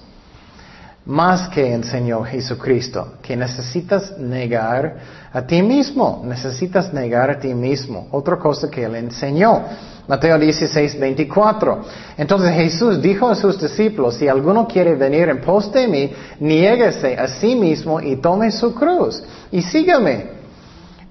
más 1.06 1.50
que 1.50 1.74
enseñó 1.74 2.24
Jesucristo, 2.24 3.16
que 3.22 3.36
necesitas 3.36 4.18
negar 4.18 4.96
a 5.34 5.46
ti 5.46 5.62
mismo, 5.62 6.22
necesitas 6.26 6.94
negar 6.94 7.30
a 7.30 7.40
ti 7.40 7.54
mismo. 7.54 8.08
Otra 8.12 8.38
cosa 8.38 8.70
que 8.70 8.86
él 8.86 8.96
enseñó. 8.96 9.64
Mateo 10.08 10.38
16, 10.40 11.00
24. 11.00 11.82
Entonces 12.18 12.54
Jesús 12.56 13.02
dijo 13.02 13.30
a 13.30 13.36
sus 13.36 13.60
discípulos, 13.60 14.16
si 14.16 14.28
alguno 14.28 14.68
quiere 14.68 14.96
venir 14.96 15.28
en 15.30 15.42
pos 15.42 15.72
de 15.74 15.88
mí, 15.88 16.12
niéguese 16.40 17.18
a 17.18 17.28
sí 17.28 17.56
mismo 17.56 18.00
y 18.00 18.18
tome 18.18 18.52
su 18.52 18.74
cruz 18.74 19.22
y 19.52 19.62
sígame. 19.62 20.43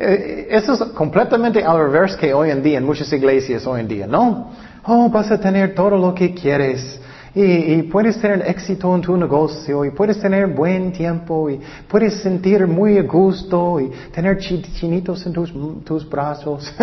Eh, 0.04 0.48
eso 0.50 0.72
es 0.72 0.82
completamente 0.94 1.62
al 1.62 1.78
revés 1.78 2.16
que 2.16 2.34
hoy 2.34 2.50
en 2.50 2.60
día, 2.60 2.78
en 2.78 2.84
muchas 2.84 3.12
iglesias 3.12 3.64
hoy 3.68 3.82
en 3.82 3.88
día, 3.88 4.06
¿no? 4.08 4.50
Oh, 4.84 5.08
vas 5.08 5.30
a 5.30 5.38
tener 5.38 5.76
todo 5.76 5.96
lo 5.96 6.12
que 6.12 6.34
quieres. 6.34 7.00
Y, 7.34 7.82
puedes 7.84 8.20
tener 8.20 8.42
éxito 8.46 8.94
en 8.94 9.00
tu 9.00 9.16
negocio 9.16 9.84
y 9.86 9.90
puedes 9.90 10.20
tener 10.20 10.48
buen 10.48 10.92
tiempo 10.92 11.48
y 11.48 11.60
puedes 11.88 12.14
sentir 12.20 12.66
muy 12.66 13.00
gusto 13.02 13.80
y 13.80 13.90
tener 14.12 14.38
chinitos 14.38 15.24
en 15.24 15.32
tus, 15.32 15.54
tus 15.84 16.10
brazos. 16.10 16.74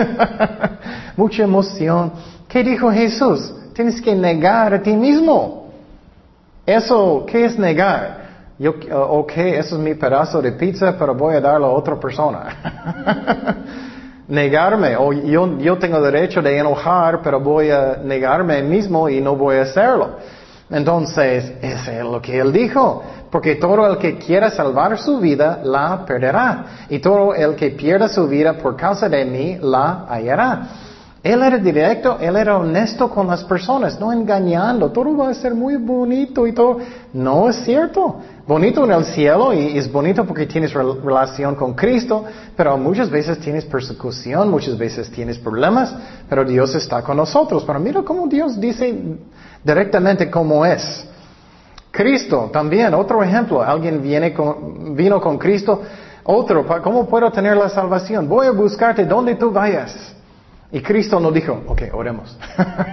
Mucha 1.18 1.44
emoción. 1.44 2.14
¿Qué 2.48 2.64
dijo 2.64 2.90
Jesús? 2.90 3.54
Tienes 3.74 4.02
que 4.02 4.16
negar 4.16 4.74
a 4.74 4.82
ti 4.82 4.96
mismo. 4.96 5.72
Eso, 6.66 7.26
¿qué 7.28 7.46
es 7.46 7.60
negar? 7.60 8.19
Yo, 8.60 8.74
ok, 8.92 9.32
eso 9.38 9.78
es 9.78 9.82
mi 9.82 9.96
pedazo 9.96 10.42
de 10.42 10.52
pizza, 10.52 10.96
pero 11.00 11.16
voy 11.16 11.36
a 11.36 11.42
darlo 11.42 11.68
a 11.68 11.72
otra 11.72 11.98
persona. 11.98 13.56
negarme, 14.28 14.98
o 14.98 15.14
yo, 15.14 15.58
yo 15.58 15.78
tengo 15.78 16.02
derecho 16.02 16.42
de 16.42 16.58
enojar, 16.58 17.22
pero 17.24 17.40
voy 17.40 17.72
a 17.72 17.98
negarme 18.04 18.62
mismo 18.62 19.08
y 19.08 19.22
no 19.22 19.38
voy 19.38 19.56
a 19.56 19.62
hacerlo. 19.62 20.10
Entonces, 20.70 21.54
ese 21.62 22.00
es 22.00 22.04
lo 22.04 22.22
que 22.22 22.38
él 22.38 22.52
dijo. 22.52 23.02
Porque 23.32 23.56
todo 23.56 23.88
el 23.88 23.98
que 23.98 24.18
quiera 24.18 24.50
salvar 24.50 24.98
su 24.98 25.20
vida, 25.20 25.62
la 25.64 26.06
perderá. 26.06 26.66
Y 26.90 27.00
todo 27.00 27.34
el 27.34 27.56
que 27.56 27.72
pierda 27.72 28.10
su 28.10 28.28
vida 28.28 28.54
por 28.54 28.76
causa 28.76 29.08
de 29.08 29.24
mí, 29.24 29.58
la 29.62 30.06
hallará. 30.08 30.68
Él 31.22 31.44
era 31.44 31.58
directo, 31.58 32.18
él 32.22 32.38
era 32.38 32.58
honesto 32.58 33.10
con 33.10 33.28
las 33.28 33.44
personas, 33.44 34.00
no 34.00 34.14
engañando. 34.14 34.90
Todo 34.90 35.18
va 35.18 35.30
a 35.30 35.34
ser 35.34 35.54
muy 35.54 35.76
bonito 35.76 36.48
y 36.48 36.54
todo. 36.54 36.78
No 37.12 37.50
es 37.50 37.58
cierto. 37.58 38.22
Bonito 38.48 38.86
en 38.86 38.92
el 38.92 39.04
cielo 39.04 39.54
y 39.54 39.78
es 39.78 39.92
bonito 39.92 40.26
porque 40.26 40.46
tienes 40.46 40.74
relación 40.74 41.56
con 41.56 41.74
Cristo, 41.74 42.24
pero 42.56 42.78
muchas 42.78 43.10
veces 43.10 43.38
tienes 43.40 43.66
persecución, 43.66 44.50
muchas 44.50 44.78
veces 44.78 45.12
tienes 45.12 45.38
problemas, 45.38 45.94
pero 46.28 46.46
Dios 46.46 46.74
está 46.74 47.02
con 47.02 47.18
nosotros. 47.18 47.64
Pero 47.68 47.80
mira 47.80 48.02
cómo 48.02 48.26
Dios 48.26 48.60
dice 48.60 49.18
directamente 49.62 50.32
cómo 50.32 50.66
es. 50.66 51.06
Cristo 51.92 52.50
también, 52.54 52.94
otro 52.94 53.22
ejemplo, 53.22 53.62
alguien 53.62 54.02
viene 54.02 54.34
con, 54.34 54.96
vino 54.96 55.20
con 55.20 55.38
Cristo, 55.38 55.82
otro, 56.24 56.66
¿cómo 56.82 57.08
puedo 57.08 57.30
tener 57.32 57.58
la 57.58 57.68
salvación? 57.70 58.30
Voy 58.30 58.48
a 58.48 58.52
buscarte 58.52 59.04
donde 59.04 59.36
tú 59.36 59.52
vayas. 59.52 60.16
Y 60.72 60.82
Cristo 60.82 61.20
no 61.20 61.32
dijo, 61.32 61.64
ok, 61.68 61.82
oremos. 61.94 62.38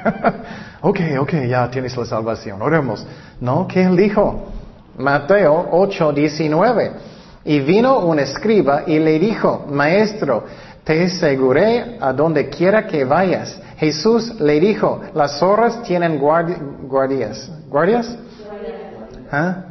ok, 0.80 1.00
ok, 1.20 1.32
ya 1.46 1.70
tienes 1.70 1.96
la 1.96 2.06
salvación, 2.06 2.62
oremos. 2.62 3.06
No, 3.40 3.66
¿qué 3.68 3.82
él 3.82 3.96
dijo? 3.96 4.46
Mateo 4.96 5.68
8, 5.72 6.12
19. 6.12 6.92
Y 7.44 7.60
vino 7.60 7.98
un 8.00 8.18
escriba 8.18 8.84
y 8.86 8.98
le 8.98 9.18
dijo, 9.18 9.66
maestro, 9.70 10.44
te 10.84 11.04
aseguré 11.04 11.98
a 12.00 12.12
donde 12.12 12.48
quiera 12.48 12.86
que 12.86 13.04
vayas. 13.04 13.60
Jesús 13.76 14.40
le 14.40 14.58
dijo, 14.58 15.02
las 15.14 15.38
zorras 15.38 15.82
tienen 15.82 16.18
guardias. 16.18 17.50
¿Guardias? 17.68 18.16
¿Ah? 19.30 19.65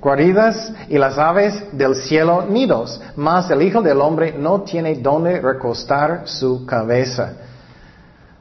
Guaridas 0.00 0.72
y 0.88 0.96
las 0.96 1.18
aves 1.18 1.62
del 1.72 1.94
cielo 1.94 2.46
nidos, 2.48 3.00
mas 3.16 3.50
el 3.50 3.60
Hijo 3.62 3.82
del 3.82 4.00
Hombre 4.00 4.34
no 4.38 4.62
tiene 4.62 4.94
donde 4.96 5.40
recostar 5.40 6.22
su 6.24 6.64
cabeza. 6.64 7.34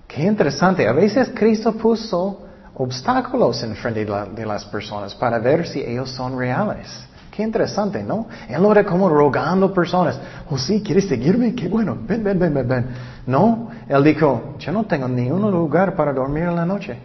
Qué 0.08 0.24
interesante. 0.24 0.88
A 0.88 0.94
veces 0.94 1.32
Cristo 1.36 1.74
puso 1.74 2.46
obstáculos 2.76 3.62
en 3.62 3.76
frente 3.76 4.06
de, 4.06 4.46
las 4.46 4.66
personas 4.66 5.14
para 5.14 5.38
ver 5.38 5.68
si 5.68 5.82
ellos 5.82 6.10
son 6.10 6.38
reales. 6.38 6.88
Qué 7.30 7.44
interesante, 7.44 8.04
¿no? 8.04 8.28
Él 8.48 8.66
era 8.66 8.86
como 8.86 9.10
rogando 9.10 9.74
personas. 9.74 10.20
Oh, 10.50 10.58
sí, 10.58 10.82
¿quieres 10.82 11.08
seguirme? 11.08 11.54
Qué 11.54 11.68
bueno. 11.68 11.98
Ven, 12.08 12.24
ven, 12.24 12.40
ven, 12.40 12.54
ven, 12.54 12.68
ven. 12.68 12.88
No, 13.28 13.70
él 13.88 14.04
dijo, 14.04 14.56
yo 14.60 14.72
no 14.72 14.86
tengo 14.86 15.08
ni 15.08 15.30
lugar 15.30 15.96
para 15.96 16.14
dormir 16.14 16.44
en 16.44 16.56
la 16.56 16.66
noche. 16.66 16.98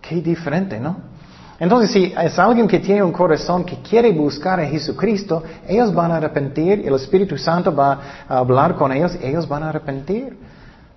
Qué 0.00 0.16
diferente, 0.16 0.80
¿no? 0.80 1.15
Entonces, 1.58 1.90
si 1.90 2.12
es 2.22 2.38
alguien 2.38 2.68
que 2.68 2.80
tiene 2.80 3.02
un 3.02 3.12
corazón 3.12 3.64
que 3.64 3.76
quiere 3.76 4.12
buscar 4.12 4.60
a 4.60 4.66
Jesucristo, 4.66 5.42
ellos 5.66 5.92
van 5.94 6.12
a 6.12 6.16
arrepentir, 6.16 6.86
el 6.86 6.94
Espíritu 6.94 7.38
Santo 7.38 7.74
va 7.74 7.98
a 8.28 8.38
hablar 8.38 8.74
con 8.74 8.92
ellos, 8.92 9.16
ellos 9.22 9.48
van 9.48 9.62
a 9.62 9.70
arrepentir. 9.70 10.36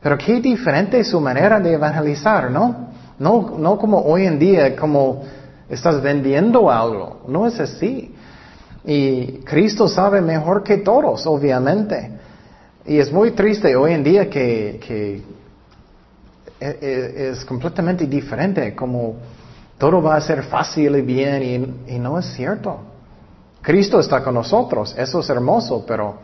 Pero 0.02 0.17
qué 0.17 0.41
diferente 0.41 1.00
es 1.00 1.08
su 1.08 1.19
manera 1.22 1.60
de 1.60 1.74
evangelizar, 1.74 2.52
¿no? 2.52 2.89
No, 3.17 3.56
no 3.58 3.78
como 3.78 4.00
hoy 4.00 4.26
en 4.26 4.38
día, 4.38 4.76
como 4.76 5.24
estás 5.69 6.02
vendiendo 6.02 6.69
algo, 6.69 7.22
no 7.28 7.48
es 7.48 7.60
así. 7.60 8.13
Y 8.84 9.39
Cristo 9.43 9.88
sabe 9.88 10.22
mejor 10.22 10.63
que 10.63 10.78
todos, 10.78 11.26
obviamente. 11.26 12.12
Y 12.86 12.98
es 12.98 13.12
muy 13.12 13.32
triste 13.32 13.76
hoy 13.76 13.93
en 13.93 14.04
día 14.04 14.30
que, 14.30 14.80
que 14.86 15.22
e, 16.60 16.78
e, 16.82 17.30
es 17.30 17.45
completamente 17.45 18.08
diferente, 18.08 18.74
como 18.74 19.15
todo 19.80 20.02
va 20.02 20.18
a 20.18 20.22
ser 20.22 20.44
fácil 20.44 20.98
y 20.98 21.02
bien 21.02 21.86
y, 21.88 21.98
no 21.98 22.20
es 22.20 22.26
cierto. 22.34 22.80
Cristo 23.62 24.00
está 24.00 24.22
con 24.22 24.36
nosotros, 24.36 24.94
eso 24.98 25.22
es 25.22 25.30
hermoso, 25.30 25.86
pero 25.88 26.18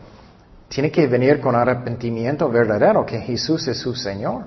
tiene 0.68 0.90
que 0.90 1.06
venir 1.06 1.40
con 1.40 1.56
arrepentimiento 1.56 2.48
verdadero, 2.50 3.04
que 3.04 3.18
Jesús 3.18 3.66
es 3.66 3.78
su 3.78 3.94
Señor. 3.94 4.42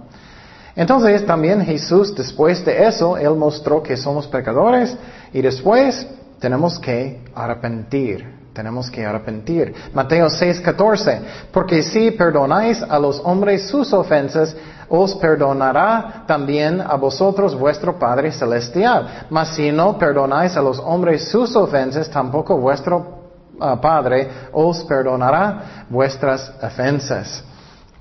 Entonces 0.76 1.26
también 1.26 1.62
Jesús, 1.62 2.16
después 2.16 2.64
de 2.64 2.88
eso, 2.88 3.18
Él 3.18 3.36
mostró 3.36 3.82
que 3.82 3.98
somos 3.98 4.28
pecadores 4.28 4.96
y 5.34 5.42
después 5.42 6.08
tenemos 6.40 6.80
que 6.80 7.22
arrepentir. 7.34 8.39
Tenemos 8.60 8.92
que 8.92 9.06
arrepentir. 9.06 9.74
Mateo 9.94 10.28
6:14, 10.28 11.22
porque 11.54 11.82
si 11.82 12.12
perdonáis 12.12 12.84
a 12.84 13.00
los 13.00 13.22
hombres 13.24 13.70
sus 13.70 13.94
ofensas, 13.94 14.54
os 14.90 15.16
perdonará 15.16 16.26
también 16.28 16.82
a 16.82 16.98
vosotros 16.98 17.56
vuestro 17.58 17.98
Padre 17.98 18.34
Celestial. 18.34 19.28
Mas 19.30 19.56
si 19.56 19.72
no 19.72 19.98
perdonáis 19.98 20.58
a 20.58 20.62
los 20.62 20.78
hombres 20.78 21.30
sus 21.30 21.56
ofensas, 21.56 22.10
tampoco 22.10 22.58
vuestro 22.58 23.32
ah, 23.62 23.80
Padre 23.80 24.28
os 24.52 24.84
perdonará 24.84 25.86
vuestras 25.90 26.52
ofensas. 26.62 27.42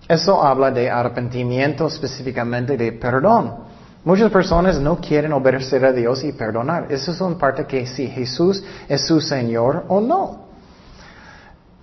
Eso 0.08 0.42
habla 0.42 0.72
de 0.72 0.90
arrepentimiento 0.90 1.86
específicamente 1.86 2.76
de 2.76 2.90
perdón. 2.90 3.68
Muchas 4.04 4.32
personas 4.32 4.80
no 4.80 4.96
quieren 4.96 5.32
obedecer 5.32 5.84
a 5.84 5.92
Dios 5.92 6.24
y 6.24 6.32
perdonar. 6.32 6.90
Eso 6.90 7.12
es 7.12 7.20
una 7.20 7.38
parte 7.38 7.64
que 7.64 7.86
si 7.86 8.08
Jesús 8.08 8.64
es 8.88 9.06
su 9.06 9.20
Señor 9.20 9.84
o 9.86 10.00
no. 10.00 10.47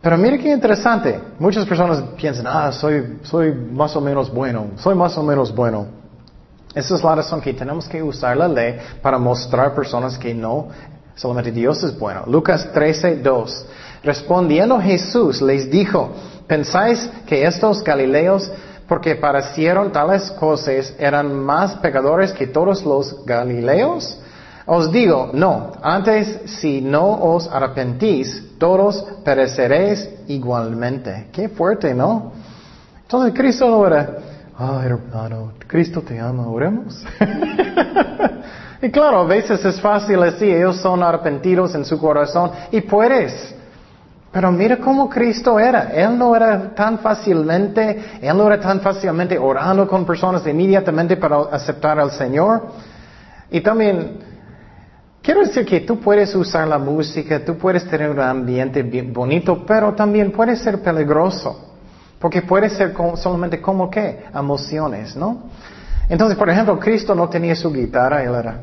Pero 0.05 0.19
mire 0.19 0.37
qué 0.37 0.51
interesante. 0.51 1.19
Muchas 1.39 1.65
personas 1.65 1.99
piensan, 2.15 2.45
ah, 2.45 2.71
soy, 2.71 3.17
soy 3.23 3.51
más 3.51 3.95
o 3.95 4.01
menos 4.01 4.31
bueno, 4.31 4.67
soy 4.75 4.93
más 4.93 5.17
o 5.17 5.23
menos 5.23 5.51
bueno. 5.51 5.87
Esa 6.75 6.93
es 6.93 7.03
la 7.03 7.15
razón 7.15 7.41
que 7.41 7.55
tenemos 7.55 7.89
que 7.89 8.03
usar 8.03 8.37
la 8.37 8.47
ley 8.47 8.77
para 9.01 9.17
mostrar 9.17 9.69
a 9.69 9.73
personas 9.73 10.15
que 10.15 10.31
no, 10.31 10.67
solamente 11.15 11.51
Dios 11.51 11.81
es 11.81 11.97
bueno. 11.97 12.21
Lucas 12.27 12.71
13, 12.71 13.15
2. 13.15 13.65
Respondiendo 14.03 14.79
Jesús 14.79 15.41
les 15.41 15.71
dijo, 15.71 16.11
¿pensáis 16.45 17.09
que 17.25 17.43
estos 17.43 17.83
Galileos, 17.83 18.51
porque 18.87 19.15
parecieron 19.15 19.91
tales 19.91 20.29
cosas, 20.33 20.93
eran 20.99 21.33
más 21.33 21.77
pecadores 21.77 22.31
que 22.31 22.45
todos 22.45 22.85
los 22.85 23.25
Galileos? 23.25 24.19
Os 24.67 24.91
digo, 24.91 25.31
no, 25.33 25.71
antes 25.81 26.41
si 26.59 26.79
no 26.79 27.11
os 27.23 27.47
arrepentís, 27.47 28.44
todos 28.57 29.05
pereceréis 29.23 30.09
igualmente. 30.27 31.27
Qué 31.31 31.49
fuerte, 31.49 31.93
¿no? 31.93 32.31
Entonces 33.01 33.33
Cristo 33.35 33.69
no 33.69 33.85
era, 33.85 34.17
ah, 34.57 34.81
hermano, 34.83 35.53
Cristo 35.67 36.01
te 36.01 36.19
ama, 36.19 36.47
oremos. 36.47 37.05
y 38.81 38.89
claro, 38.89 39.19
a 39.19 39.25
veces 39.25 39.63
es 39.63 39.79
fácil 39.79 40.21
decir, 40.21 40.55
ellos 40.55 40.77
son 40.77 41.03
arrepentidos 41.03 41.75
en 41.75 41.85
su 41.85 41.99
corazón 41.99 42.51
y 42.71 42.81
puedes. 42.81 43.55
Pero 44.31 44.51
mira 44.51 44.77
cómo 44.77 45.09
Cristo 45.09 45.57
era. 45.57 45.91
Él 45.93 46.17
no 46.17 46.35
era 46.35 46.75
tan 46.75 46.99
fácilmente, 46.99 48.19
Él 48.21 48.35
no 48.35 48.47
era 48.47 48.59
tan 48.59 48.81
fácilmente 48.81 49.37
orando 49.37 49.87
con 49.87 50.05
personas 50.05 50.45
inmediatamente 50.45 51.15
para 51.15 51.43
aceptar 51.51 51.97
al 51.99 52.11
Señor. 52.11 52.63
Y 53.49 53.61
también 53.61 54.34
Quiero 55.25 55.39
decir 55.39 55.65
que 55.65 55.79
tú 55.81 55.99
puedes 55.99 56.35
usar 56.35 56.67
la 56.67 56.77
música, 56.77 57.43
tú 57.43 57.57
puedes 57.57 57.83
tener 57.89 58.11
un 58.11 58.19
ambiente 58.19 58.83
bonito, 59.01 59.65
pero 59.65 59.95
también 59.95 60.31
puede 60.31 60.55
ser 60.55 60.83
peligroso. 60.83 61.73
Porque 62.19 62.43
puede 62.43 62.69
ser 62.69 62.93
solamente 63.15 63.59
como 63.59 63.89
qué? 63.89 64.25
Emociones, 64.35 65.15
¿no? 65.15 65.45
Entonces, 66.07 66.37
por 66.37 66.47
ejemplo, 66.47 66.77
Cristo 66.79 67.15
no 67.15 67.27
tenía 67.27 67.55
su 67.55 67.73
guitarra, 67.73 68.21
él 68.23 68.35
era 68.35 68.59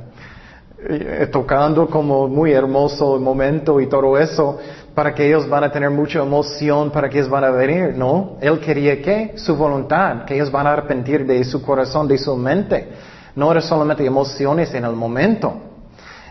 eh, 0.88 1.29
tocando 1.33 1.88
como 1.88 2.29
muy 2.29 2.53
hermoso 2.53 3.16
el 3.16 3.22
momento 3.22 3.81
y 3.81 3.88
todo 3.88 4.16
eso, 4.16 4.57
para 4.94 5.12
que 5.12 5.27
ellos 5.27 5.48
van 5.48 5.64
a 5.64 5.72
tener 5.72 5.90
mucha 5.90 6.20
emoción, 6.20 6.92
para 6.92 7.09
que 7.09 7.18
ellos 7.18 7.29
van 7.29 7.42
a 7.42 7.51
venir, 7.51 7.96
¿no? 7.96 8.37
Él 8.40 8.61
quería 8.61 9.03
que 9.03 9.33
su 9.35 9.57
voluntad, 9.57 10.25
que 10.27 10.37
ellos 10.37 10.53
van 10.53 10.68
a 10.68 10.74
arrepentir 10.74 11.26
de 11.26 11.43
su 11.43 11.61
corazón, 11.61 12.07
de 12.07 12.18
su 12.18 12.36
mente. 12.36 12.89
No 13.34 13.51
era 13.51 13.61
solamente 13.61 14.07
emociones 14.07 14.72
en 14.74 14.84
el 14.84 14.93
momento. 14.93 15.72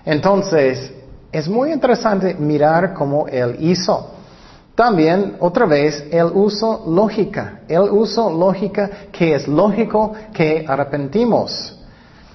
Entonces, 0.05 0.91
es 1.31 1.47
muy 1.47 1.71
interesante 1.71 2.33
mirar 2.33 2.93
cómo 2.93 3.27
él 3.27 3.55
hizo. 3.59 4.11
También, 4.75 5.35
otra 5.39 5.65
vez, 5.65 6.05
él 6.11 6.31
usó 6.33 6.83
lógica. 6.87 7.59
Él 7.67 7.89
usó 7.91 8.31
lógica 8.31 8.89
que 9.11 9.35
es 9.35 9.47
lógico 9.47 10.13
que 10.33 10.65
arrepentimos. 10.67 11.77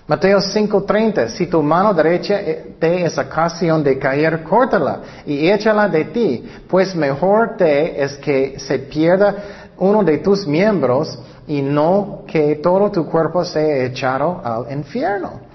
Mateo 0.07 0.41
5:30, 0.41 1.29
si 1.29 1.49
tu 1.49 1.61
mano 1.63 1.93
derecha 1.93 2.41
te 2.79 3.05
es 3.05 3.19
ocasión 3.19 3.83
de 3.83 3.99
caer, 3.99 4.45
córtala 4.45 5.01
y 5.27 5.49
échala 5.49 5.89
de 5.89 6.05
ti, 6.05 6.49
pues 6.69 6.95
mejor 6.95 7.57
te 7.57 8.01
es 8.01 8.17
que 8.19 8.57
se 8.61 8.79
pierda 8.79 9.35
uno 9.79 10.05
de 10.05 10.19
tus 10.19 10.47
miembros 10.47 11.19
y 11.49 11.61
no 11.61 12.23
que 12.25 12.55
todo 12.57 12.89
tu 12.93 13.05
cuerpo 13.07 13.45
sea 13.45 13.85
echado 13.85 14.41
al 14.45 14.71
infierno. 14.71 15.46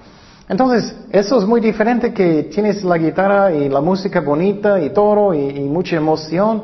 Entonces, 0.51 0.93
eso 1.13 1.39
es 1.39 1.45
muy 1.45 1.61
diferente 1.61 2.13
que 2.13 2.43
tienes 2.43 2.83
la 2.83 2.97
guitarra 2.97 3.53
y 3.53 3.69
la 3.69 3.79
música 3.79 4.19
bonita 4.19 4.81
y 4.81 4.89
todo 4.89 5.33
y, 5.33 5.61
mucha 5.61 5.95
emoción. 5.95 6.63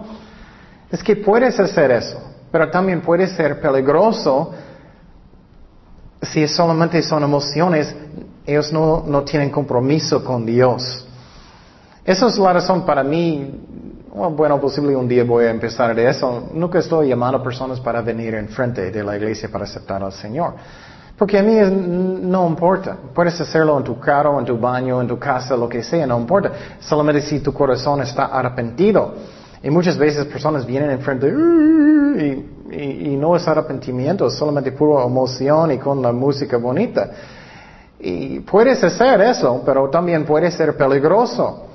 Es 0.92 1.02
que 1.02 1.16
puedes 1.16 1.58
hacer 1.58 1.92
eso. 1.92 2.22
pero 2.52 2.70
también 2.70 3.00
puede 3.00 3.28
ser 3.28 3.62
peligroso 3.62 4.52
si 6.22 6.46
solamente 6.50 7.02
son 7.02 7.24
emociones, 7.24 7.96
ellos 8.46 8.74
no, 8.74 9.06
no 9.08 9.24
tienen 9.24 9.50
compromiso 9.52 10.22
con 10.22 10.46
Dios. 10.46 11.06
Esa 12.04 12.28
es 12.28 12.38
la 12.38 12.52
razón 12.52 12.86
para 12.86 13.04
mí, 13.04 13.54
bueno, 14.36 14.60
posible 14.60 14.98
un 14.98 15.08
día 15.08 15.24
voy 15.24 15.46
a 15.46 15.52
empezar 15.52 15.96
de 15.96 16.10
eso. 16.10 16.50
Nunca 16.54 16.80
estoy 16.80 17.08
llamando 17.08 17.38
a 17.38 17.44
personas 17.44 17.80
para 17.80 18.02
venir 18.02 18.34
enfrente 18.36 18.92
de 18.92 19.02
la 19.02 19.16
iglesia 19.16 19.48
para 19.50 19.64
aceptar 19.64 20.04
al 20.04 20.12
Señor. 20.12 20.56
Porque 21.18 21.40
a 21.40 21.44
mí 21.44 21.56
no 21.56 22.48
importa. 22.48 22.96
Puedes 23.14 23.40
hacerlo 23.42 23.78
en 23.78 23.84
tu 23.84 24.00
carro, 24.00 24.40
en 24.40 24.46
tu 24.46 24.58
baño, 24.58 25.02
en 25.02 25.08
tu 25.08 25.18
casa, 25.18 25.58
lo 25.58 25.68
que 25.68 25.82
sea, 25.82 26.06
no 26.06 26.20
importa. 26.20 26.52
Solamente 26.80 27.22
si 27.22 27.40
tu 27.40 27.54
corazón 27.54 28.02
está 28.02 28.26
arrepentido. 28.26 29.16
Y 29.64 29.70
muchas 29.72 29.98
veces 29.98 30.26
personas 30.26 30.66
vienen 30.66 30.92
enfrente 30.92 31.28
y, 31.28 33.12
y, 33.12 33.16
no 33.16 33.36
es 33.36 33.48
arrepentimiento, 33.48 34.28
es 34.28 34.34
solamente 34.34 34.72
pura 34.72 35.04
emoción 35.04 35.72
y 35.72 35.78
con 35.80 36.02
la 36.02 36.12
música 36.12 36.58
bonita. 36.58 37.10
Y 38.00 38.40
puedes 38.42 38.84
hacer 38.84 39.20
eso, 39.22 39.64
pero 39.66 39.90
también 39.90 40.24
puede 40.24 40.52
ser 40.52 40.78
peligroso. 40.78 41.66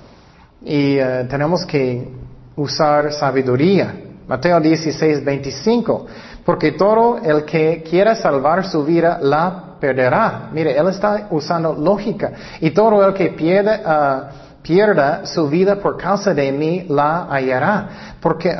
Y 0.64 0.96
eh, 0.96 1.26
tenemos 1.28 1.66
que 1.66 2.08
usar 2.54 3.12
sabiduría. 3.12 3.92
Mateo 4.28 4.60
16, 4.60 5.24
25. 5.24 6.06
Porque 6.44 6.72
todo 6.72 7.18
el 7.18 7.44
que 7.44 7.82
quiera 7.88 8.14
salvar 8.14 8.64
su 8.66 8.84
vida 8.84 9.18
la 9.22 9.76
perderá. 9.78 10.48
Mire, 10.52 10.76
él 10.76 10.88
está 10.88 11.28
usando 11.30 11.72
lógica. 11.72 12.32
Y 12.60 12.70
todo 12.70 13.06
el 13.06 13.14
que 13.14 13.30
pierda, 13.30 14.28
uh, 14.30 14.62
pierda 14.62 15.26
su 15.26 15.48
vida 15.48 15.76
por 15.76 15.96
causa 15.96 16.34
de 16.34 16.50
mí 16.50 16.86
la 16.88 17.26
hallará. 17.30 17.88
Porque, 18.20 18.56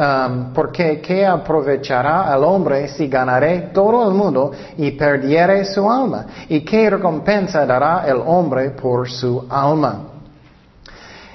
porque 0.53 1.01
¿qué 1.01 1.25
aprovechará 1.25 2.33
al 2.33 2.43
hombre 2.43 2.89
si 2.89 3.07
ganaré 3.07 3.71
todo 3.73 4.09
el 4.09 4.15
mundo 4.15 4.51
y 4.77 4.91
perdiere 4.93 5.65
su 5.65 5.89
alma? 5.91 6.27
¿Y 6.49 6.61
qué 6.61 6.91
recompensa 6.91 7.65
dará 7.65 8.05
el 8.07 8.21
hombre 8.25 8.71
por 8.71 9.09
su 9.09 9.47
alma? 9.49 10.12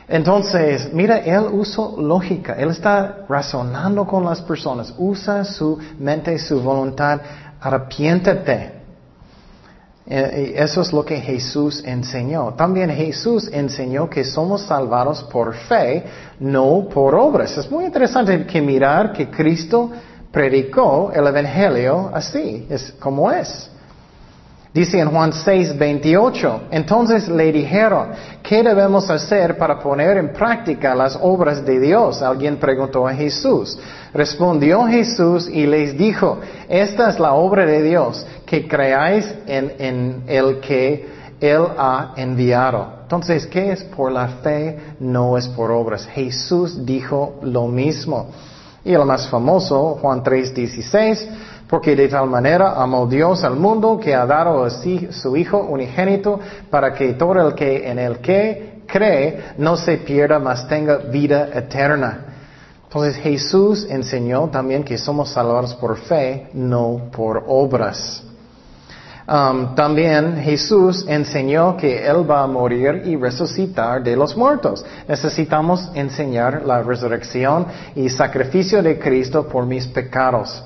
Entonces, 0.08 0.94
mira, 0.94 1.18
él 1.18 1.48
usa 1.52 1.90
lógica, 1.98 2.54
él 2.54 2.70
está 2.70 3.26
razonando 3.28 4.08
con 4.08 4.24
las 4.24 4.42
personas, 4.42 4.94
usa 4.98 5.44
su 5.44 5.78
mente, 6.00 6.40
su 6.40 6.62
voluntad, 6.62 7.20
arrepiéntete. 7.60 8.78
Eh, 10.10 10.54
eso 10.56 10.80
es 10.82 10.94
lo 10.94 11.04
que 11.04 11.20
Jesús 11.20 11.84
enseñó. 11.86 12.54
También 12.54 12.90
Jesús 12.90 13.50
enseñó 13.52 14.10
que 14.10 14.24
somos 14.24 14.62
salvados 14.62 15.22
por 15.24 15.54
fe, 15.54 16.06
no 16.40 16.88
por 16.88 17.14
obras. 17.14 17.58
Es 17.58 17.70
muy 17.70 17.84
interesante 17.84 18.46
que 18.46 18.62
mirar 18.62 19.12
que 19.12 19.30
Cristo 19.30 19.92
predicó 20.32 21.12
el 21.14 21.28
Evangelio 21.28 22.10
así, 22.14 22.66
es 22.70 22.94
como 22.94 23.30
es. 23.30 23.70
Dice 24.78 25.00
en 25.00 25.10
Juan 25.10 25.34
6, 25.34 25.76
28, 25.76 26.62
entonces 26.70 27.28
le 27.28 27.52
dijeron, 27.52 28.10
¿qué 28.44 28.62
debemos 28.62 29.10
hacer 29.10 29.58
para 29.58 29.80
poner 29.80 30.18
en 30.18 30.32
práctica 30.32 30.94
las 30.94 31.18
obras 31.20 31.66
de 31.66 31.80
Dios? 31.80 32.22
Alguien 32.22 32.58
preguntó 32.58 33.08
a 33.08 33.14
Jesús. 33.16 33.76
Respondió 34.14 34.86
Jesús 34.86 35.50
y 35.52 35.66
les 35.66 35.98
dijo, 35.98 36.38
esta 36.70 37.10
es 37.10 37.20
la 37.20 37.34
obra 37.34 37.66
de 37.66 37.82
Dios, 37.82 38.24
que 38.46 38.68
creáis 38.68 39.26
en, 39.48 39.74
en 39.80 40.24
el 40.28 40.60
que 40.60 41.10
Él 41.42 41.66
ha 41.76 42.14
enviado. 42.16 43.00
Entonces, 43.02 43.48
¿qué 43.48 43.72
es 43.72 43.84
por 43.84 44.12
la 44.12 44.28
fe? 44.44 44.78
No 45.00 45.40
es 45.40 45.48
por 45.48 45.72
obras. 45.72 46.06
Jesús 46.06 46.86
dijo 46.86 47.40
lo 47.42 47.66
mismo. 47.66 48.28
Y 48.86 48.94
el 48.94 49.06
más 49.06 49.28
famoso, 49.28 49.98
Juan 50.00 50.22
3, 50.22 50.54
16, 50.54 51.30
porque 51.70 51.96
de 51.96 52.08
tal 52.08 52.28
manera 52.28 52.82
amó 52.82 53.06
Dios 53.08 53.44
al 53.44 53.56
mundo 53.56 54.00
que 54.00 54.16
ha 54.16 54.26
dado 54.26 54.64
a 54.64 54.70
sí 54.70 55.08
su 55.12 55.36
Hijo 55.36 55.58
unigénito 55.58 56.40
para 56.70 56.94
que 56.94 57.14
todo 57.14 57.48
el 57.48 57.56
que 57.56 57.90
en 57.90 58.00
el 58.00 58.20
que 58.20 58.84
cree 58.88 59.54
no 59.58 59.76
se 59.76 59.98
pierda, 59.98 60.40
mas 60.40 60.68
tenga 60.68 60.98
vida 60.98 61.50
eterna. 61.54 62.26
Entonces 62.86 63.18
Jesús 63.18 63.86
enseñó 63.90 64.48
también 64.48 64.84
que 64.84 64.98
somos 64.98 65.30
salvados 65.30 65.76
por 65.76 65.98
fe, 65.98 66.50
no 66.54 67.10
por 67.12 67.44
obras. 67.48 68.24
Um, 69.28 69.76
también 69.76 70.38
Jesús 70.38 71.04
enseñó 71.06 71.76
que 71.76 72.08
Él 72.08 72.30
va 72.30 72.44
a 72.44 72.48
morir 72.48 73.02
y 73.04 73.18
resucitar 73.18 74.02
de 74.02 74.16
los 74.16 74.38
muertos. 74.38 74.86
Necesitamos 75.06 75.92
enseñar 75.94 76.64
la 76.66 76.82
resurrección 76.82 77.68
y 77.94 78.08
sacrificio 78.08 78.82
de 78.82 78.98
Cristo 78.98 79.46
por 79.46 79.66
mis 79.66 79.86
pecados. 79.86 80.64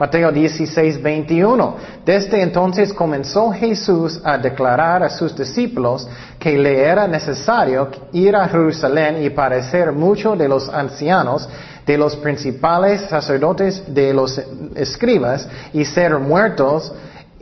Mateo 0.00 0.32
16, 0.32 1.02
21. 1.02 1.76
Desde 2.06 2.40
entonces 2.40 2.90
comenzó 2.90 3.50
Jesús 3.50 4.18
a 4.24 4.38
declarar 4.38 5.02
a 5.02 5.10
sus 5.10 5.36
discípulos 5.36 6.08
que 6.38 6.56
le 6.56 6.80
era 6.84 7.06
necesario 7.06 7.90
ir 8.14 8.34
a 8.34 8.48
Jerusalén 8.48 9.22
y 9.22 9.28
parecer 9.28 9.92
mucho 9.92 10.34
de 10.34 10.48
los 10.48 10.70
ancianos, 10.70 11.46
de 11.84 11.98
los 11.98 12.16
principales 12.16 13.02
sacerdotes, 13.10 13.82
de 13.92 14.14
los 14.14 14.40
escribas, 14.74 15.46
y 15.74 15.84
ser 15.84 16.18
muertos, 16.18 16.90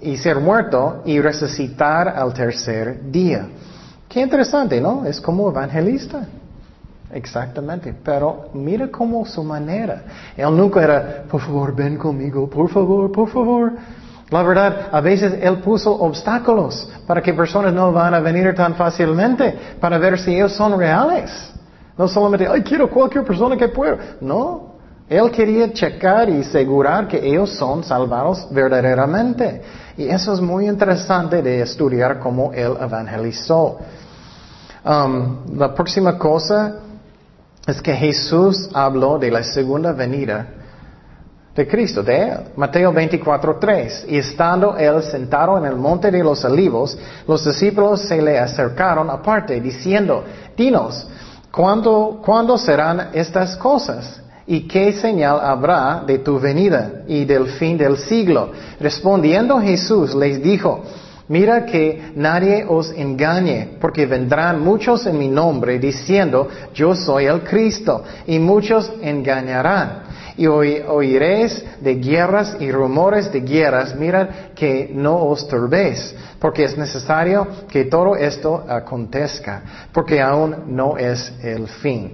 y 0.03 0.17
ser 0.17 0.41
muerto 0.41 1.03
y 1.05 1.21
resucitar 1.21 2.09
al 2.09 2.35
tercer 2.35 3.09
día. 3.09 3.47
Qué 4.09 4.19
interesante, 4.21 4.81
¿no? 4.81 5.07
Es 5.07 5.21
como 5.21 5.49
evangelista. 5.49 6.27
Exactamente, 7.11 7.95
pero 8.05 8.51
mira 8.53 8.89
cómo 8.91 9.25
su 9.25 9.43
manera. 9.43 10.03
Él 10.37 10.55
nunca 10.55 10.83
era, 10.83 11.23
por 11.29 11.41
favor, 11.41 11.75
ven 11.75 11.97
conmigo, 11.97 12.49
por 12.49 12.69
favor, 12.69 13.11
por 13.11 13.29
favor. 13.31 13.73
La 14.31 14.43
verdad, 14.43 14.89
a 14.93 15.01
veces 15.01 15.39
Él 15.41 15.59
puso 15.61 15.91
obstáculos 15.91 16.91
para 17.07 17.23
que 17.23 17.33
personas 17.33 17.73
no 17.73 17.93
van 17.93 18.13
a 18.13 18.21
venir 18.21 18.55
tan 18.55 18.75
fácilmente 18.75 19.59
para 19.81 19.97
ver 19.97 20.19
si 20.19 20.35
ellos 20.35 20.53
son 20.53 20.79
reales. 20.79 21.31
No 21.97 22.07
solamente, 22.07 22.47
ay, 22.47 22.63
quiero 22.63 22.91
cualquier 22.91 23.25
persona 23.25 23.57
que 23.57 23.69
pueda. 23.69 23.97
No, 24.21 24.75
Él 25.09 25.31
quería 25.31 25.73
checar 25.73 26.29
y 26.29 26.43
asegurar 26.43 27.09
que 27.09 27.27
ellos 27.27 27.51
son 27.55 27.83
salvados 27.83 28.47
verdaderamente. 28.51 29.63
Y 29.97 30.09
eso 30.09 30.35
es 30.35 30.43
muy 30.43 30.69
interesante 30.69 31.41
de 31.41 31.63
estudiar 31.63 32.19
cómo 32.19 32.53
Él 32.53 32.75
evangelizó. 32.79 33.79
Um, 34.85 35.57
la 35.57 35.75
próxima 35.75 36.19
cosa 36.19 36.77
es 37.73 37.83
que 37.83 37.95
Jesús 37.95 38.69
habló 38.73 39.19
de 39.19 39.31
la 39.31 39.43
segunda 39.43 39.93
venida 39.93 40.47
de 41.55 41.69
Cristo, 41.69 42.03
de 42.03 42.23
Él. 42.23 42.39
Mateo 42.57 42.93
24.3. 42.93 44.05
Y 44.09 44.17
estando 44.19 44.77
Él 44.77 45.03
sentado 45.03 45.59
en 45.59 45.67
el 45.67 45.77
monte 45.77 46.11
de 46.11 46.23
los 46.23 46.45
olivos, 46.45 46.97
los 47.27 47.45
discípulos 47.45 48.03
se 48.03 48.23
le 48.23 48.39
acercaron 48.39 49.11
aparte, 49.11 49.61
diciendo, 49.61 50.25
Dinos, 50.57 51.07
¿cuándo, 51.51 52.23
¿cuándo 52.25 52.57
serán 52.57 53.11
estas 53.13 53.57
cosas? 53.57 54.23
¿Y 54.47 54.67
qué 54.67 54.95
señal 54.95 55.41
habrá 55.43 56.03
de 56.07 56.21
tu 56.21 56.41
venida 56.41 57.03
y 57.07 57.27
del 57.27 57.49
fin 57.49 57.77
del 57.77 57.99
siglo? 57.99 58.51
Respondiendo 58.81 59.61
Jesús 59.61 60.15
les 60.15 60.43
dijo, 60.43 60.85
Mira 61.29 61.67
que 61.67 62.13
nadie 62.17 62.65
os 62.67 62.91
engañe, 62.91 63.77
porque 63.81 64.07
vendrán 64.07 64.61
muchos 64.61 65.05
en 65.07 65.19
mi 65.19 65.29
nombre 65.29 65.79
diciendo, 65.79 66.49
yo 66.73 66.95
soy 66.95 67.27
el 67.27 67.43
Cristo, 67.43 68.03
y 68.27 68.39
muchos 68.39 68.91
engañarán. 69.03 70.05
Y 70.39 70.47
oiréis 70.47 71.63
de 71.81 71.97
guerras 71.97 72.57
y 72.61 72.71
rumores 72.71 73.31
de 73.31 73.41
guerras, 73.41 73.95
mirad 73.95 74.29
que 74.55 74.91
no 74.95 75.17
os 75.25 75.47
turbéis, 75.47 76.15
porque 76.39 76.65
es 76.65 76.79
necesario 76.79 77.47
que 77.69 77.85
todo 77.85 78.17
esto 78.17 78.65
acontezca, 78.67 79.63
porque 79.93 80.23
aún 80.23 80.57
no 80.69 80.97
es 80.97 81.31
el 81.43 81.67
fin. 81.69 82.13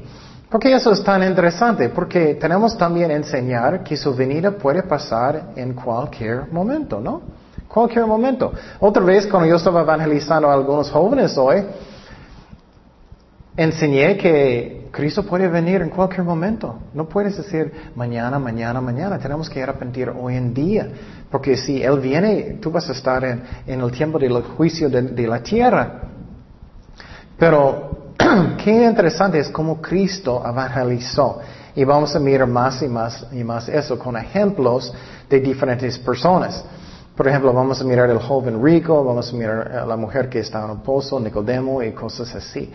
Porque 0.50 0.72
eso 0.72 0.90
es 0.90 1.04
tan 1.04 1.22
interesante, 1.22 1.88
porque 1.88 2.34
tenemos 2.34 2.76
también 2.76 3.10
enseñar 3.10 3.84
que 3.84 3.96
su 3.96 4.12
venida 4.14 4.52
puede 4.52 4.82
pasar 4.82 5.52
en 5.54 5.74
cualquier 5.74 6.50
momento, 6.50 7.00
¿no? 7.00 7.43
Cualquier 7.74 8.06
momento. 8.06 8.52
Otra 8.78 9.02
vez, 9.02 9.26
cuando 9.26 9.48
yo 9.48 9.56
estaba 9.56 9.80
evangelizando 9.80 10.48
a 10.48 10.54
algunos 10.54 10.88
jóvenes 10.92 11.36
hoy, 11.36 11.64
enseñé 13.56 14.16
que 14.16 14.90
Cristo 14.92 15.24
puede 15.24 15.48
venir 15.48 15.82
en 15.82 15.90
cualquier 15.90 16.22
momento. 16.22 16.78
No 16.94 17.08
puedes 17.08 17.36
decir 17.36 17.72
mañana, 17.96 18.38
mañana, 18.38 18.80
mañana. 18.80 19.18
Tenemos 19.18 19.50
que 19.50 19.60
arrepentir 19.60 20.08
hoy 20.08 20.36
en 20.36 20.54
día. 20.54 20.88
Porque 21.28 21.56
si 21.56 21.82
Él 21.82 21.98
viene, 21.98 22.58
tú 22.62 22.70
vas 22.70 22.88
a 22.88 22.92
estar 22.92 23.24
en, 23.24 23.42
el 23.66 23.90
tiempo 23.90 24.20
del 24.20 24.40
juicio 24.40 24.88
de, 24.88 25.02
de 25.02 25.26
la 25.26 25.42
tierra. 25.42 26.02
Pero 27.36 28.12
qué 28.64 28.84
interesante 28.84 29.40
es 29.40 29.48
cómo 29.48 29.82
Cristo 29.82 30.44
evangelizó. 30.46 31.40
Y 31.74 31.82
vamos 31.82 32.14
a 32.14 32.20
mirar 32.20 32.46
más 32.46 32.80
y 32.82 32.88
más 32.88 33.26
y 33.32 33.42
más 33.42 33.68
eso 33.68 33.98
con 33.98 34.16
ejemplos 34.16 34.94
de 35.28 35.40
diferentes 35.40 35.98
personas. 35.98 36.64
Por 37.16 37.28
ejemplo, 37.28 37.52
vamos 37.52 37.80
a 37.80 37.84
mirar 37.84 38.10
el 38.10 38.18
joven 38.18 38.62
rico, 38.62 39.04
vamos 39.04 39.32
a 39.32 39.36
mirar 39.36 39.70
a 39.72 39.86
la 39.86 39.96
mujer 39.96 40.28
que 40.28 40.40
está 40.40 40.64
en 40.64 40.70
un 40.70 40.82
pozo, 40.82 41.20
Nicodemo 41.20 41.82
y 41.82 41.92
cosas 41.92 42.34
así. 42.34 42.72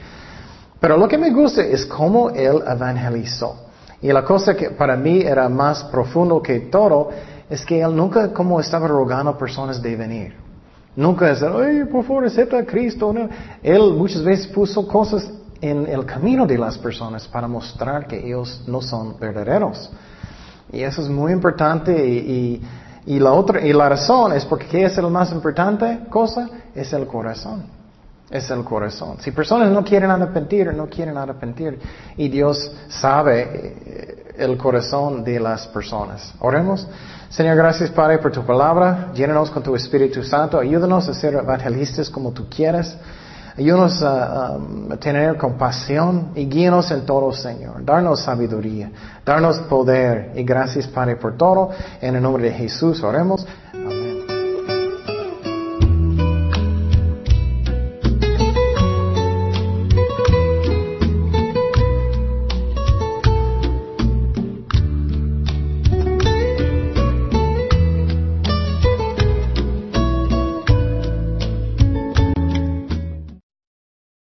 Pero 0.79 0.95
lo 0.95 1.07
que 1.07 1.17
me 1.17 1.29
gusta 1.31 1.61
es 1.61 1.85
cómo 1.85 2.29
él 2.29 2.63
evangelizó. 2.65 3.65
Y 4.01 4.13
la 4.13 4.23
cosa 4.23 4.55
que 4.55 4.69
para 4.69 4.95
mí 4.95 5.21
era 5.21 5.49
más 5.49 5.83
profundo 5.85 6.41
que 6.41 6.61
todo 6.61 7.09
es 7.49 7.65
que 7.65 7.81
él 7.81 7.93
nunca 7.93 8.31
como 8.31 8.61
estaba 8.61 8.87
rogando 8.87 9.31
a 9.31 9.37
personas 9.37 9.81
de 9.81 9.95
venir. 9.97 10.33
Nunca 10.95 11.31
es, 11.31 11.43
ay, 11.43 11.83
por 11.91 12.05
favor, 12.05 12.25
acepta 12.25 12.59
a 12.59 12.65
Cristo. 12.65 13.11
No. 13.11 13.27
Él 13.61 13.93
muchas 13.93 14.23
veces 14.23 14.47
puso 14.47 14.87
cosas 14.87 15.29
en 15.59 15.85
el 15.87 16.05
camino 16.05 16.47
de 16.47 16.57
las 16.57 16.77
personas 16.77 17.27
para 17.27 17.47
mostrar 17.47 18.07
que 18.07 18.25
ellos 18.25 18.63
no 18.67 18.81
son 18.81 19.19
verdaderos. 19.19 19.91
Y 20.71 20.81
eso 20.81 21.01
es 21.01 21.09
muy 21.09 21.33
importante 21.33 21.91
y, 22.07 22.17
y, 22.17 22.61
la 23.18 23.32
otra, 23.32 23.66
y 23.66 23.74
la 23.74 23.89
razón 23.89 24.34
es 24.34 24.45
porque 24.45 24.68
¿qué 24.68 24.86
es 24.86 24.95
la 24.97 25.10
más 25.10 25.32
importante 25.32 26.01
cosa? 26.12 26.47
Es 26.76 26.93
el 26.93 27.07
corazón. 27.07 27.64
Es 28.30 28.51
el 28.51 28.64
corazón. 28.64 29.18
Si 29.20 29.32
personas 29.32 29.72
no 29.72 29.84
quieren 29.84 30.12
arrepentir, 30.12 30.72
no 30.74 30.88
quieren 30.88 31.18
arrepentir. 31.18 31.80
Y 32.16 32.30
Dios 32.30 32.72
sabe 32.88 33.41
eh, 33.41 34.34
el 34.38 34.55
corazón 34.55 35.24
de 35.24 35.39
las 35.39 35.68
personas. 35.68 36.36
Oremos. 36.39 36.88
Señor, 37.30 37.55
gracias 37.57 37.89
Padre 37.89 38.20
por 38.20 38.32
tu 38.32 38.45
palabra. 38.45 39.12
Llénanos 39.16 39.49
con 39.49 39.64
tu 39.64 39.76
Espíritu 39.76 40.22
Santo. 40.22 40.60
Ayúdanos 40.60 41.10
a 41.10 41.14
ser 41.16 41.34
evangelistas 41.34 42.10
como 42.12 42.32
tú 42.32 42.47
quieres. 42.47 42.95
Ayúdanos 43.60 44.01
a, 44.03 44.57
tener 45.01 45.36
compasión 45.36 46.32
y 46.34 46.45
guíanos 46.45 46.91
en 46.91 47.05
todo, 47.05 47.34
Señor. 47.34 47.84
Darnos 47.84 48.22
sabiduría, 48.22 48.89
darnos 49.26 49.60
poder 49.60 50.32
y 50.34 50.43
gracias, 50.43 50.88
Padre, 50.88 51.18
por 51.18 51.36
todo. 51.36 51.72
En 51.99 52.16
el 52.16 52.22
nombre 52.22 52.43
de 52.45 52.53
Jesús 52.53 53.03
oremos. 53.03 53.45